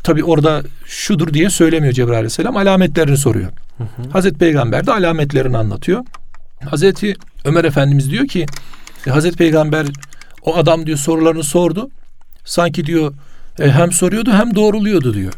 tabi 0.04 0.24
orada 0.24 0.64
şudur 0.86 1.34
diye 1.34 1.50
söylemiyor 1.50 1.94
Cebrail 1.94 2.18
Aleyhisselam. 2.18 2.58
Alametlerini 2.58 3.18
soruyor. 3.18 3.52
Hı 3.78 3.84
hı. 3.84 4.10
Hazreti 4.12 4.38
Peygamber 4.38 4.88
de 4.88 4.92
alametlerini 4.92 5.58
anlatıyor. 5.58 6.04
Hazreti 6.66 7.16
Ömer 7.46 7.64
Efendimiz 7.64 8.12
diyor 8.12 8.28
ki 8.28 8.46
e, 9.08 9.10
Hazreti 9.10 9.38
Peygamber 9.38 9.88
o 10.44 10.58
adam 10.58 10.86
diyor 10.86 10.98
sorularını 10.98 11.44
sordu. 11.44 11.90
Sanki 12.46 12.86
diyor 12.86 13.14
e, 13.60 13.72
hem 13.72 13.92
soruyordu 13.92 14.32
hem 14.32 14.56
doğruluyordu 14.56 15.14
diyor. 15.14 15.34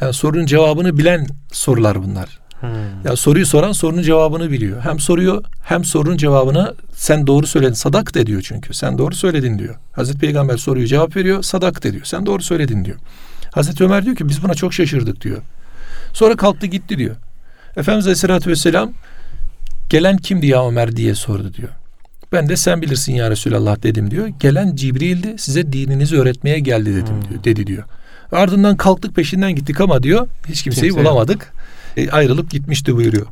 Yani 0.00 0.12
sorunun 0.12 0.46
cevabını 0.46 0.98
bilen 0.98 1.26
sorular 1.52 2.02
bunlar. 2.02 2.38
Hmm. 2.60 2.68
Ya 3.04 3.16
soruyu 3.16 3.46
soran 3.46 3.72
sorunun 3.72 4.02
cevabını 4.02 4.50
biliyor. 4.50 4.80
Hem 4.80 5.00
soruyor 5.00 5.44
hem 5.62 5.84
sorunun 5.84 6.16
cevabını 6.16 6.74
sen 6.94 7.26
doğru 7.26 7.46
söyledin. 7.46 7.72
Sadak 7.72 8.14
de 8.14 8.26
diyor 8.26 8.42
çünkü. 8.42 8.74
Sen 8.74 8.98
doğru 8.98 9.14
söyledin 9.14 9.58
diyor. 9.58 9.74
Hazreti 9.92 10.18
Peygamber 10.18 10.56
soruyu 10.56 10.86
cevap 10.86 11.16
veriyor. 11.16 11.42
Sadak 11.42 11.84
de 11.84 11.92
diyor. 11.92 12.04
Sen 12.04 12.26
doğru 12.26 12.42
söyledin 12.42 12.84
diyor. 12.84 12.96
Hazreti 13.52 13.84
Ömer 13.84 14.04
diyor 14.04 14.16
ki 14.16 14.28
biz 14.28 14.42
buna 14.42 14.54
çok 14.54 14.74
şaşırdık 14.74 15.20
diyor. 15.20 15.42
Sonra 16.12 16.36
kalktı 16.36 16.66
gitti 16.66 16.98
diyor. 16.98 17.16
Efendimiz 17.76 18.06
Aleyhisselatü 18.06 18.50
Vesselam 18.50 18.92
Gelen 19.88 20.16
kimdi 20.16 20.46
ya 20.46 20.68
Ömer 20.68 20.96
diye 20.96 21.14
sordu 21.14 21.54
diyor. 21.54 21.68
Ben 22.32 22.48
de 22.48 22.56
sen 22.56 22.82
bilirsin 22.82 23.14
ya 23.14 23.30
Resulallah 23.30 23.82
dedim 23.82 24.10
diyor. 24.10 24.28
Gelen 24.40 24.76
Cibril'di 24.76 25.34
size 25.38 25.72
dininizi 25.72 26.16
öğretmeye 26.20 26.58
geldi 26.58 26.94
dedim 26.94 27.14
hmm. 27.14 27.30
diyor, 27.30 27.44
dedi 27.44 27.66
diyor. 27.66 27.84
Ardından 28.32 28.76
kalktık 28.76 29.14
peşinden 29.14 29.54
gittik 29.54 29.80
ama 29.80 30.02
diyor 30.02 30.28
hiç 30.48 30.62
kimseyi 30.62 30.88
Kimse 30.88 31.00
bulamadık. 31.00 31.52
E, 31.96 32.10
ayrılıp 32.10 32.50
gitmişti 32.50 32.96
buyuruyor. 32.96 33.26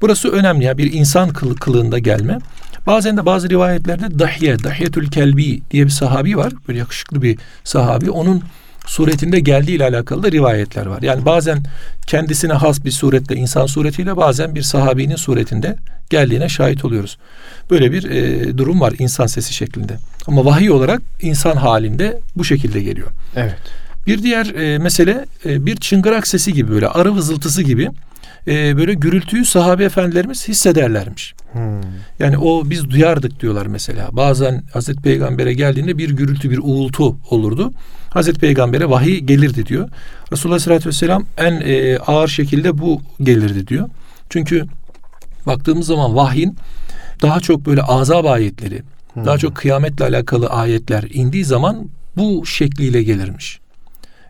Burası 0.00 0.28
önemli 0.28 0.64
ya 0.64 0.78
bir 0.78 0.92
insan 0.92 1.28
kıl, 1.28 1.56
kılığında 1.56 1.98
gelme. 1.98 2.38
Bazen 2.86 3.16
de 3.16 3.26
bazı 3.26 3.50
rivayetlerde 3.50 4.18
Dahye, 4.18 4.64
Dahyetül 4.64 5.10
Kelbi 5.10 5.62
diye 5.70 5.84
bir 5.84 5.90
sahabi 5.90 6.36
var. 6.36 6.52
Böyle 6.68 6.78
yakışıklı 6.78 7.22
bir 7.22 7.38
sahabi. 7.64 8.10
Onun 8.10 8.42
suretinde 8.88 9.40
geldiği 9.40 9.76
ile 9.76 9.84
alakalı 9.84 10.22
da 10.22 10.32
rivayetler 10.32 10.86
var. 10.86 11.02
Yani 11.02 11.24
bazen 11.24 11.58
kendisine 12.06 12.52
has 12.52 12.84
bir 12.84 12.90
suretle 12.90 13.36
insan 13.36 13.66
suretiyle 13.66 14.16
bazen 14.16 14.54
bir 14.54 14.62
sahabinin 14.62 15.16
suretinde 15.16 15.76
geldiğine 16.10 16.48
şahit 16.48 16.84
oluyoruz. 16.84 17.18
Böyle 17.70 17.92
bir 17.92 18.10
e, 18.10 18.58
durum 18.58 18.80
var 18.80 18.94
insan 18.98 19.26
sesi 19.26 19.54
şeklinde. 19.54 19.96
Ama 20.26 20.44
vahiy 20.44 20.70
olarak 20.70 21.02
insan 21.22 21.56
halinde 21.56 22.20
bu 22.36 22.44
şekilde 22.44 22.80
geliyor. 22.82 23.08
Evet. 23.36 23.56
Bir 24.06 24.22
diğer 24.22 24.46
e, 24.46 24.78
mesele 24.78 25.26
e, 25.44 25.66
bir 25.66 25.76
çıngırak 25.76 26.26
sesi 26.26 26.52
gibi 26.52 26.70
böyle 26.70 26.88
arı 26.88 27.14
vızıltısı 27.14 27.62
gibi 27.62 27.88
e, 28.46 28.76
böyle 28.76 28.94
gürültüyü 28.94 29.44
sahabe 29.44 29.84
efendilerimiz 29.84 30.48
hissederlermiş. 30.48 31.34
Hmm. 31.52 31.80
Yani 32.18 32.38
o 32.38 32.70
biz 32.70 32.90
duyardık 32.90 33.40
diyorlar 33.40 33.66
mesela. 33.66 34.08
Bazen 34.12 34.62
Hazreti 34.72 35.02
Peygamber'e 35.02 35.52
geldiğinde 35.52 35.98
bir 35.98 36.10
gürültü, 36.10 36.50
bir 36.50 36.60
uğultu 36.62 37.16
olurdu. 37.30 37.72
Hazreti 38.10 38.40
Peygamber'e 38.40 38.90
vahiy 38.90 39.18
gelirdi 39.18 39.66
diyor. 39.66 39.88
Resulullah 40.32 40.54
Aleyhisselatü 40.54 40.88
Vesselam 40.88 41.24
en 41.38 41.60
e, 41.60 41.98
ağır 41.98 42.28
şekilde 42.28 42.78
bu 42.78 43.02
gelirdi 43.22 43.66
diyor. 43.66 43.88
Çünkü 44.30 44.64
baktığımız 45.46 45.86
zaman 45.86 46.16
vahyin 46.16 46.56
daha 47.22 47.40
çok 47.40 47.66
böyle 47.66 47.82
azab 47.82 48.24
ayetleri, 48.24 48.82
hmm. 49.12 49.24
daha 49.24 49.38
çok 49.38 49.56
kıyametle 49.56 50.04
alakalı 50.04 50.46
ayetler 50.46 51.04
indiği 51.12 51.44
zaman 51.44 51.88
bu 52.16 52.46
şekliyle 52.46 53.02
gelirmiş 53.02 53.60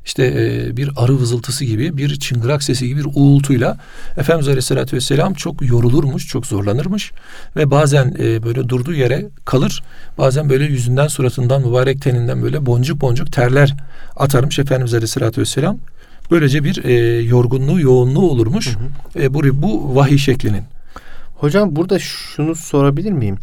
işte 0.08 0.24
e, 0.24 0.76
bir 0.76 0.90
arı 0.96 1.20
vızıltısı 1.20 1.64
gibi, 1.64 1.96
bir 1.96 2.16
çıngırak 2.16 2.62
sesi 2.62 2.86
gibi 2.86 3.00
bir 3.00 3.08
uğultuyla 3.14 3.78
Efendimiz 4.16 4.48
Aleyhisselatü 4.48 4.96
Vesselam 4.96 5.34
çok 5.34 5.68
yorulurmuş, 5.68 6.26
çok 6.28 6.46
zorlanırmış 6.46 7.12
ve 7.56 7.70
bazen 7.70 8.14
e, 8.18 8.42
böyle 8.42 8.68
durduğu 8.68 8.94
yere 8.94 9.26
kalır, 9.44 9.82
bazen 10.18 10.50
böyle 10.50 10.64
yüzünden, 10.64 11.08
suratından, 11.08 11.62
mübarek 11.62 12.02
teninden 12.02 12.42
böyle 12.42 12.66
boncuk 12.66 13.00
boncuk 13.00 13.32
terler 13.32 13.74
atarmış 14.16 14.58
Efendimiz 14.58 14.94
Aleyhisselatü 14.94 15.40
Vesselam. 15.40 15.78
Böylece 16.30 16.64
bir 16.64 16.84
e, 16.84 17.22
yorgunluğu, 17.22 17.80
yoğunluğu 17.80 18.30
olurmuş 18.30 18.76
hı 18.76 18.80
hı. 19.18 19.22
E, 19.22 19.34
bu, 19.34 19.42
bu 19.62 19.96
vahiy 19.96 20.18
şeklinin. 20.18 20.62
Hocam 21.34 21.76
burada 21.76 21.98
şunu 21.98 22.54
sorabilir 22.54 23.12
miyim? 23.12 23.38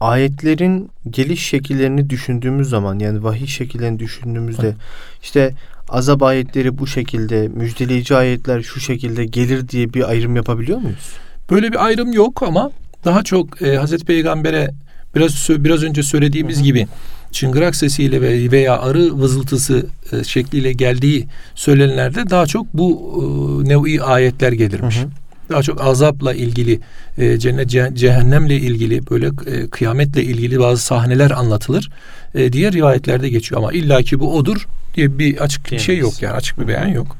Ayetlerin 0.00 0.90
geliş 1.10 1.46
şekillerini 1.46 2.10
düşündüğümüz 2.10 2.68
zaman 2.68 2.98
yani 2.98 3.24
vahiy 3.24 3.46
şekillerini 3.46 3.98
düşündüğümüzde 3.98 4.74
işte 5.22 5.54
azap 5.88 6.22
ayetleri 6.22 6.78
bu 6.78 6.86
şekilde, 6.86 7.48
müjdeleyici 7.48 8.16
ayetler 8.16 8.62
şu 8.62 8.80
şekilde 8.80 9.24
gelir 9.24 9.68
diye 9.68 9.94
bir 9.94 10.10
ayrım 10.10 10.36
yapabiliyor 10.36 10.78
muyuz? 10.78 11.12
Böyle 11.50 11.72
bir 11.72 11.84
ayrım 11.84 12.12
yok 12.12 12.42
ama 12.42 12.70
daha 13.04 13.22
çok 13.22 13.62
e, 13.62 13.76
Hazreti 13.76 14.04
Peygamber'e 14.04 14.70
biraz 15.14 15.48
biraz 15.50 15.82
önce 15.82 16.02
söylediğimiz 16.02 16.56
hı 16.56 16.60
hı. 16.60 16.64
gibi 16.64 16.86
çıngırak 17.32 17.76
sesiyle 17.76 18.50
veya 18.52 18.78
arı 18.80 19.18
vızıltısı 19.18 19.86
e, 20.12 20.24
şekliyle 20.24 20.72
geldiği 20.72 21.26
söylenenlerde 21.54 22.30
daha 22.30 22.46
çok 22.46 22.74
bu 22.74 23.62
e, 23.64 23.68
nevi 23.68 24.02
ayetler 24.02 24.52
gelirmiş. 24.52 24.96
Hı 24.98 25.02
hı. 25.02 25.08
Daha 25.50 25.62
çok 25.62 25.80
azapla 25.80 26.34
ilgili, 26.34 26.80
e, 27.18 27.38
cennet 27.38 27.70
cehennemle 27.98 28.56
ilgili, 28.56 29.10
böyle 29.10 29.26
e, 29.26 29.68
kıyametle 29.68 30.22
ilgili 30.22 30.58
bazı 30.58 30.82
sahneler 30.82 31.30
anlatılır. 31.30 31.90
E, 32.34 32.52
diğer 32.52 32.72
rivayetlerde 32.72 33.28
geçiyor 33.28 33.60
ama 33.60 33.72
illaki 33.72 34.20
bu 34.20 34.36
odur 34.36 34.66
diye 34.98 35.18
bir 35.18 35.38
açık 35.38 35.64
Diyemeyiz. 35.64 35.86
şey 35.86 35.98
yok 35.98 36.22
yani 36.22 36.34
açık 36.34 36.60
bir 36.60 36.68
beyan 36.68 36.86
yok. 36.86 37.16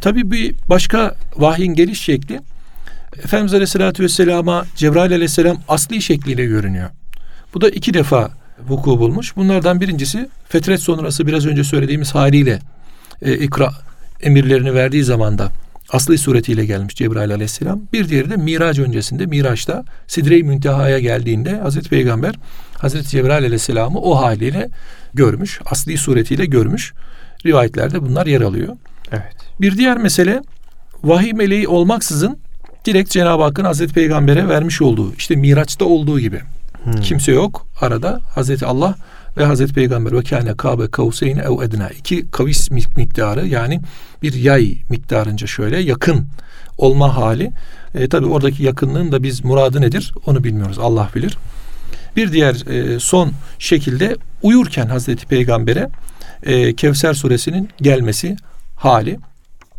Tabii 0.00 0.30
bir 0.30 0.54
başka 0.68 1.14
vahyin 1.36 1.74
geliş 1.74 2.00
şekli 2.00 2.40
Efendimiz 3.24 3.54
Aleyhisselatü 3.54 4.02
Vesselam'a 4.02 4.64
Cebrail 4.76 5.12
Aleyhisselam 5.12 5.56
asli 5.68 6.02
şekliyle 6.02 6.44
görünüyor. 6.44 6.90
Bu 7.54 7.60
da 7.60 7.68
iki 7.68 7.94
defa 7.94 8.30
vuku 8.68 8.98
bulmuş. 8.98 9.36
Bunlardan 9.36 9.80
birincisi 9.80 10.28
fetret 10.48 10.80
sonrası 10.80 11.26
biraz 11.26 11.46
önce 11.46 11.64
söylediğimiz 11.64 12.14
haliyle 12.14 12.58
e, 13.22 13.34
ikra 13.34 13.70
emirlerini 14.22 14.74
verdiği 14.74 15.04
zamanda 15.04 15.52
asli 15.90 16.18
suretiyle 16.18 16.64
gelmiş 16.64 16.94
Cebrail 16.94 17.30
aleyhisselam. 17.30 17.80
Bir 17.92 18.08
diğeri 18.08 18.30
de 18.30 18.36
Miraç 18.36 18.78
öncesinde 18.78 19.26
Miraç'ta 19.26 19.84
Sidre-i 20.06 20.42
Münteha'ya 20.42 20.98
geldiğinde 20.98 21.58
Hazreti 21.58 21.88
Peygamber 21.88 22.34
Hazreti 22.78 23.08
Cebrail 23.08 23.44
aleyhisselamı 23.44 24.00
o 24.00 24.16
haliyle 24.16 24.68
görmüş. 25.14 25.60
Asli 25.66 25.98
suretiyle 25.98 26.44
görmüş. 26.44 26.92
Rivayetlerde 27.46 28.02
bunlar 28.02 28.26
yer 28.26 28.40
alıyor. 28.40 28.76
Evet. 29.12 29.34
Bir 29.60 29.76
diğer 29.76 29.98
mesele 29.98 30.42
vahiy 31.04 31.32
meleği 31.32 31.68
olmaksızın 31.68 32.38
direkt 32.84 33.10
Cenab-ı 33.10 33.42
Hakk'ın 33.42 33.64
Hazreti 33.64 33.94
Peygamber'e 33.94 34.48
vermiş 34.48 34.82
olduğu 34.82 35.14
işte 35.14 35.36
Miraç'ta 35.36 35.84
olduğu 35.84 36.20
gibi. 36.20 36.40
Hmm. 36.84 36.92
Kimse 36.92 37.32
yok 37.32 37.66
arada 37.80 38.20
Hazreti 38.34 38.66
Allah 38.66 38.94
ve 39.36 39.44
Hazreti 39.44 39.74
Peygamber 39.74 40.12
ve 40.12 40.22
kâne 40.22 40.56
kâbe 40.56 40.90
kavseyne 40.90 41.40
ev 41.40 41.62
edna. 41.62 41.88
iki 41.88 42.30
kavis 42.30 42.70
miktarı 42.70 43.46
yani 43.46 43.80
bir 44.22 44.34
yay 44.34 44.76
miktarınca 44.88 45.46
şöyle 45.46 45.78
yakın 45.78 46.26
olma 46.78 47.16
hali. 47.16 47.52
E, 47.94 48.08
tabi 48.08 48.26
oradaki 48.26 48.62
yakınlığın 48.62 49.12
da 49.12 49.22
biz 49.22 49.44
muradı 49.44 49.80
nedir 49.80 50.14
onu 50.26 50.44
bilmiyoruz. 50.44 50.78
Allah 50.78 51.08
bilir. 51.14 51.38
Bir 52.16 52.32
diğer 52.32 52.66
e, 52.70 53.00
son 53.00 53.32
şekilde 53.58 54.16
uyurken 54.42 54.86
Hazreti 54.86 55.26
Peygamber'e 55.26 55.88
e, 56.42 56.74
Kevser 56.74 57.14
suresinin 57.14 57.68
gelmesi 57.80 58.36
hali. 58.76 59.18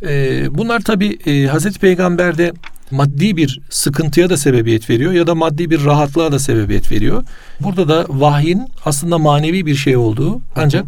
E, 0.03 0.45
bunlar 0.57 0.79
tabi 0.79 1.19
e, 1.25 1.47
Hazreti 1.47 1.79
Peygamber'de 1.79 2.53
maddi 2.91 3.37
bir 3.37 3.59
sıkıntıya 3.69 4.29
da 4.29 4.37
sebebiyet 4.37 4.89
veriyor 4.89 5.11
ya 5.11 5.27
da 5.27 5.35
maddi 5.35 5.69
bir 5.69 5.85
rahatlığa 5.85 6.31
da 6.31 6.39
sebebiyet 6.39 6.91
veriyor. 6.91 7.23
Burada 7.59 7.87
da 7.87 8.05
vahyin 8.09 8.67
aslında 8.85 9.17
manevi 9.17 9.65
bir 9.65 9.75
şey 9.75 9.97
olduğu 9.97 10.41
ancak 10.55 10.85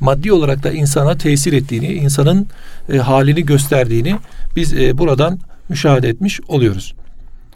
maddi 0.00 0.32
olarak 0.32 0.62
da 0.62 0.72
insana 0.72 1.18
tesir 1.18 1.52
ettiğini, 1.52 1.92
insanın 1.92 2.46
e, 2.92 2.98
halini 2.98 3.46
gösterdiğini 3.46 4.16
biz 4.56 4.74
e, 4.74 4.98
buradan 4.98 5.38
müşahede 5.68 6.08
etmiş 6.08 6.40
oluyoruz. 6.48 6.94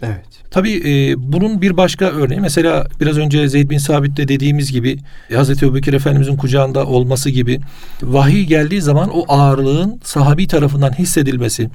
Evet. 0.03 0.32
Tabii 0.53 0.73
e, 0.73 1.15
bunun 1.33 1.63
bir 1.63 1.77
başka 1.77 2.05
örneği 2.05 2.41
mesela 2.41 2.87
biraz 3.01 3.19
önce 3.19 3.49
Zeyd 3.49 3.71
bin 3.71 3.79
Sabit'te 3.79 4.29
dediğimiz 4.29 4.73
gibi 4.73 4.99
Hazreti 5.35 5.65
Ebubekir 5.65 5.93
Efendimizin 5.93 6.37
kucağında 6.37 6.87
olması 6.87 7.31
gibi 7.31 7.61
vahiy 8.03 8.45
geldiği 8.45 8.83
zaman 8.83 9.11
o 9.15 9.25
ağırlığın 9.29 10.01
sahabi 10.05 10.47
tarafından 10.47 10.93
hissedilmesi, 10.99 11.71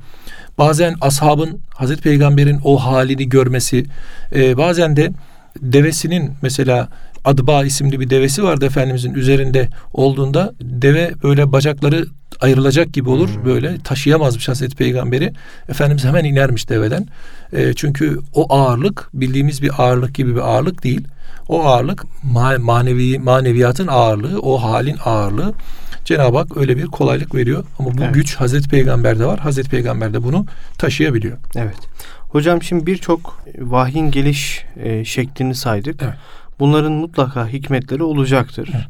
bazen 0.57 0.95
ashabın 1.01 1.59
Hazreti 1.69 2.01
Peygamber'in 2.01 2.59
o 2.63 2.77
halini 2.77 3.29
görmesi, 3.29 3.85
e, 4.35 4.57
bazen 4.57 4.95
de 4.95 5.11
devesinin 5.61 6.31
mesela 6.41 6.89
Adba 7.25 7.65
isimli 7.65 7.99
bir 7.99 8.09
devesi 8.09 8.43
vardı 8.43 8.65
Efendimizin 8.65 9.13
üzerinde 9.13 9.69
olduğunda 9.93 10.53
deve 10.61 11.11
böyle 11.23 11.51
bacakları 11.51 12.05
ayrılacak 12.41 12.93
gibi 12.93 13.09
olur. 13.09 13.29
Hmm. 13.29 13.45
Böyle 13.45 13.77
taşıyamazmış 13.83 14.47
Hazreti 14.49 14.75
Peygamberi. 14.75 15.33
Efendimiz 15.69 16.05
hemen 16.05 16.23
inermiş 16.23 16.69
deveden. 16.69 17.07
E, 17.53 17.73
çünkü 17.73 18.19
o 18.33 18.53
ağırlık 18.53 19.09
bildiğimiz 19.13 19.61
bir 19.61 19.71
ağırlık 19.77 20.15
gibi 20.15 20.35
bir 20.35 20.41
ağırlık 20.41 20.83
değil. 20.83 21.07
O 21.49 21.65
ağırlık 21.65 22.03
manevi 22.59 23.19
maneviyatın 23.19 23.87
ağırlığı, 23.87 24.39
o 24.39 24.57
halin 24.57 24.97
ağırlığı. 25.05 25.53
Cenab-ı 26.05 26.37
Hak 26.37 26.57
öyle 26.57 26.77
bir 26.77 26.85
kolaylık 26.85 27.35
veriyor. 27.35 27.63
Ama 27.79 27.97
bu 27.97 28.03
evet. 28.03 28.13
güç 28.13 28.35
Hazreti 28.35 28.69
Peygamber'de 28.69 29.25
var. 29.25 29.39
Hazreti 29.39 29.69
Peygamber 29.69 30.13
de 30.13 30.23
bunu 30.23 30.45
taşıyabiliyor. 30.77 31.37
Evet. 31.55 31.77
Hocam 32.19 32.63
şimdi 32.63 32.85
birçok 32.85 33.43
vahyin 33.59 34.11
geliş 34.11 34.65
e, 34.83 35.05
şeklini 35.05 35.55
saydık. 35.55 36.03
Evet. 36.03 36.13
Bunların 36.59 36.91
mutlaka 36.91 37.47
hikmetleri 37.47 38.03
olacaktır. 38.03 38.69
Evet. 38.73 38.85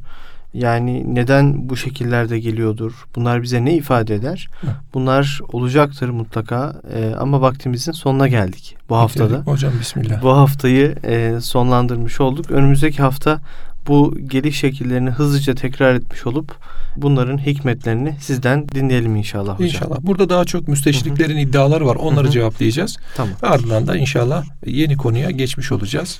Yani 0.54 1.16
neden 1.16 1.70
bu 1.70 1.78
şekillerde 1.78 2.40
geliyordur? 2.40 2.94
Bunlar 3.16 3.44
bize 3.44 3.66
ne 3.66 3.76
ifade 3.76 4.16
eder? 4.16 4.50
Bunlar 4.94 5.40
olacaktır 5.52 6.10
mutlaka. 6.10 6.82
E, 6.94 7.16
ama 7.20 7.42
vaktimizin 7.42 7.92
sonuna 7.92 8.28
geldik 8.28 8.78
bu 8.90 8.96
haftada. 8.96 9.38
Hocam 9.38 9.74
bismillah. 9.80 10.24
Bu 10.24 10.30
haftayı 10.30 10.96
e, 11.04 11.42
sonlandırmış 11.42 12.22
olduk. 12.22 12.52
Önümüzdeki 12.52 13.02
hafta 13.02 13.40
bu 13.88 14.18
geliş 14.28 14.60
şekillerini 14.60 15.10
hızlıca 15.10 15.56
tekrar 15.56 15.96
etmiş 15.96 16.26
olup 16.26 16.56
bunların 16.96 17.38
hikmetlerini 17.38 18.16
sizden 18.20 18.70
dinleyelim 18.70 19.16
inşallah 19.16 19.54
hocam. 19.54 19.68
İnşallah. 19.68 19.98
Burada 20.02 20.30
daha 20.30 20.46
çok 20.46 20.68
müsteşriklerin 20.68 21.34
Hı-hı. 21.34 21.40
iddiaları 21.40 21.86
var. 21.86 21.96
Onları 21.96 22.24
Hı-hı. 22.24 22.34
cevaplayacağız. 22.34 22.98
Tamam. 23.16 23.36
Ardından 23.42 23.88
da 23.88 23.98
inşallah 23.98 24.44
yeni 24.66 24.98
konuya 24.98 25.32
geçmiş 25.32 25.72
olacağız 25.72 26.20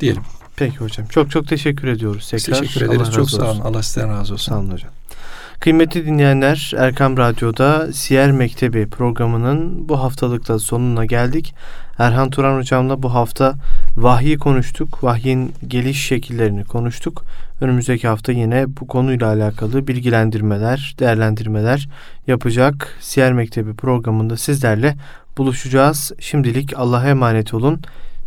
diyelim. 0.00 0.22
Peki 0.56 0.76
hocam. 0.76 1.06
Çok 1.06 1.30
çok 1.30 1.48
teşekkür 1.48 1.88
ediyoruz 1.88 2.30
tekrar. 2.30 2.58
Teşekkür 2.58 2.86
ederiz. 2.86 3.00
Allah 3.00 3.10
çok 3.10 3.30
sağ 3.30 3.50
olun. 3.50 3.60
Allah 3.60 3.82
sizden 3.82 4.10
razı 4.10 4.34
olsun. 4.34 4.52
Sağ 4.52 4.58
olun 4.58 4.70
hocam. 4.70 4.90
Kıymetli 5.60 6.06
dinleyenler 6.06 6.72
Erkam 6.76 7.16
Radyo'da 7.16 7.92
Siyer 7.92 8.32
Mektebi 8.32 8.86
programının 8.86 9.88
bu 9.88 10.00
haftalıkta 10.00 10.58
sonuna 10.58 11.04
geldik. 11.04 11.54
Erhan 11.98 12.30
Turan 12.30 12.58
hocamla 12.58 13.02
bu 13.02 13.14
hafta 13.14 13.54
vahyi 13.96 14.38
konuştuk. 14.38 15.04
Vahyin 15.04 15.52
geliş 15.68 16.06
şekillerini 16.06 16.64
konuştuk. 16.64 17.24
Önümüzdeki 17.60 18.08
hafta 18.08 18.32
yine 18.32 18.64
bu 18.80 18.86
konuyla 18.86 19.26
alakalı 19.26 19.86
bilgilendirmeler, 19.86 20.96
değerlendirmeler 20.98 21.88
yapacak. 22.26 22.96
Siyer 23.00 23.32
Mektebi 23.32 23.74
programında 23.74 24.36
sizlerle 24.36 24.96
buluşacağız. 25.38 26.12
Şimdilik 26.20 26.78
Allah'a 26.78 27.08
emanet 27.08 27.54
olun. 27.54 27.80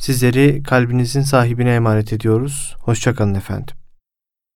Sizleri 0.04 0.63
kalbinizin 0.63 1.22
sahibine 1.22 1.76
emanet 1.76 2.13
ediyoruz. 2.13 2.76
Hoşçakalın 2.80 3.36
efendim. 3.36 3.76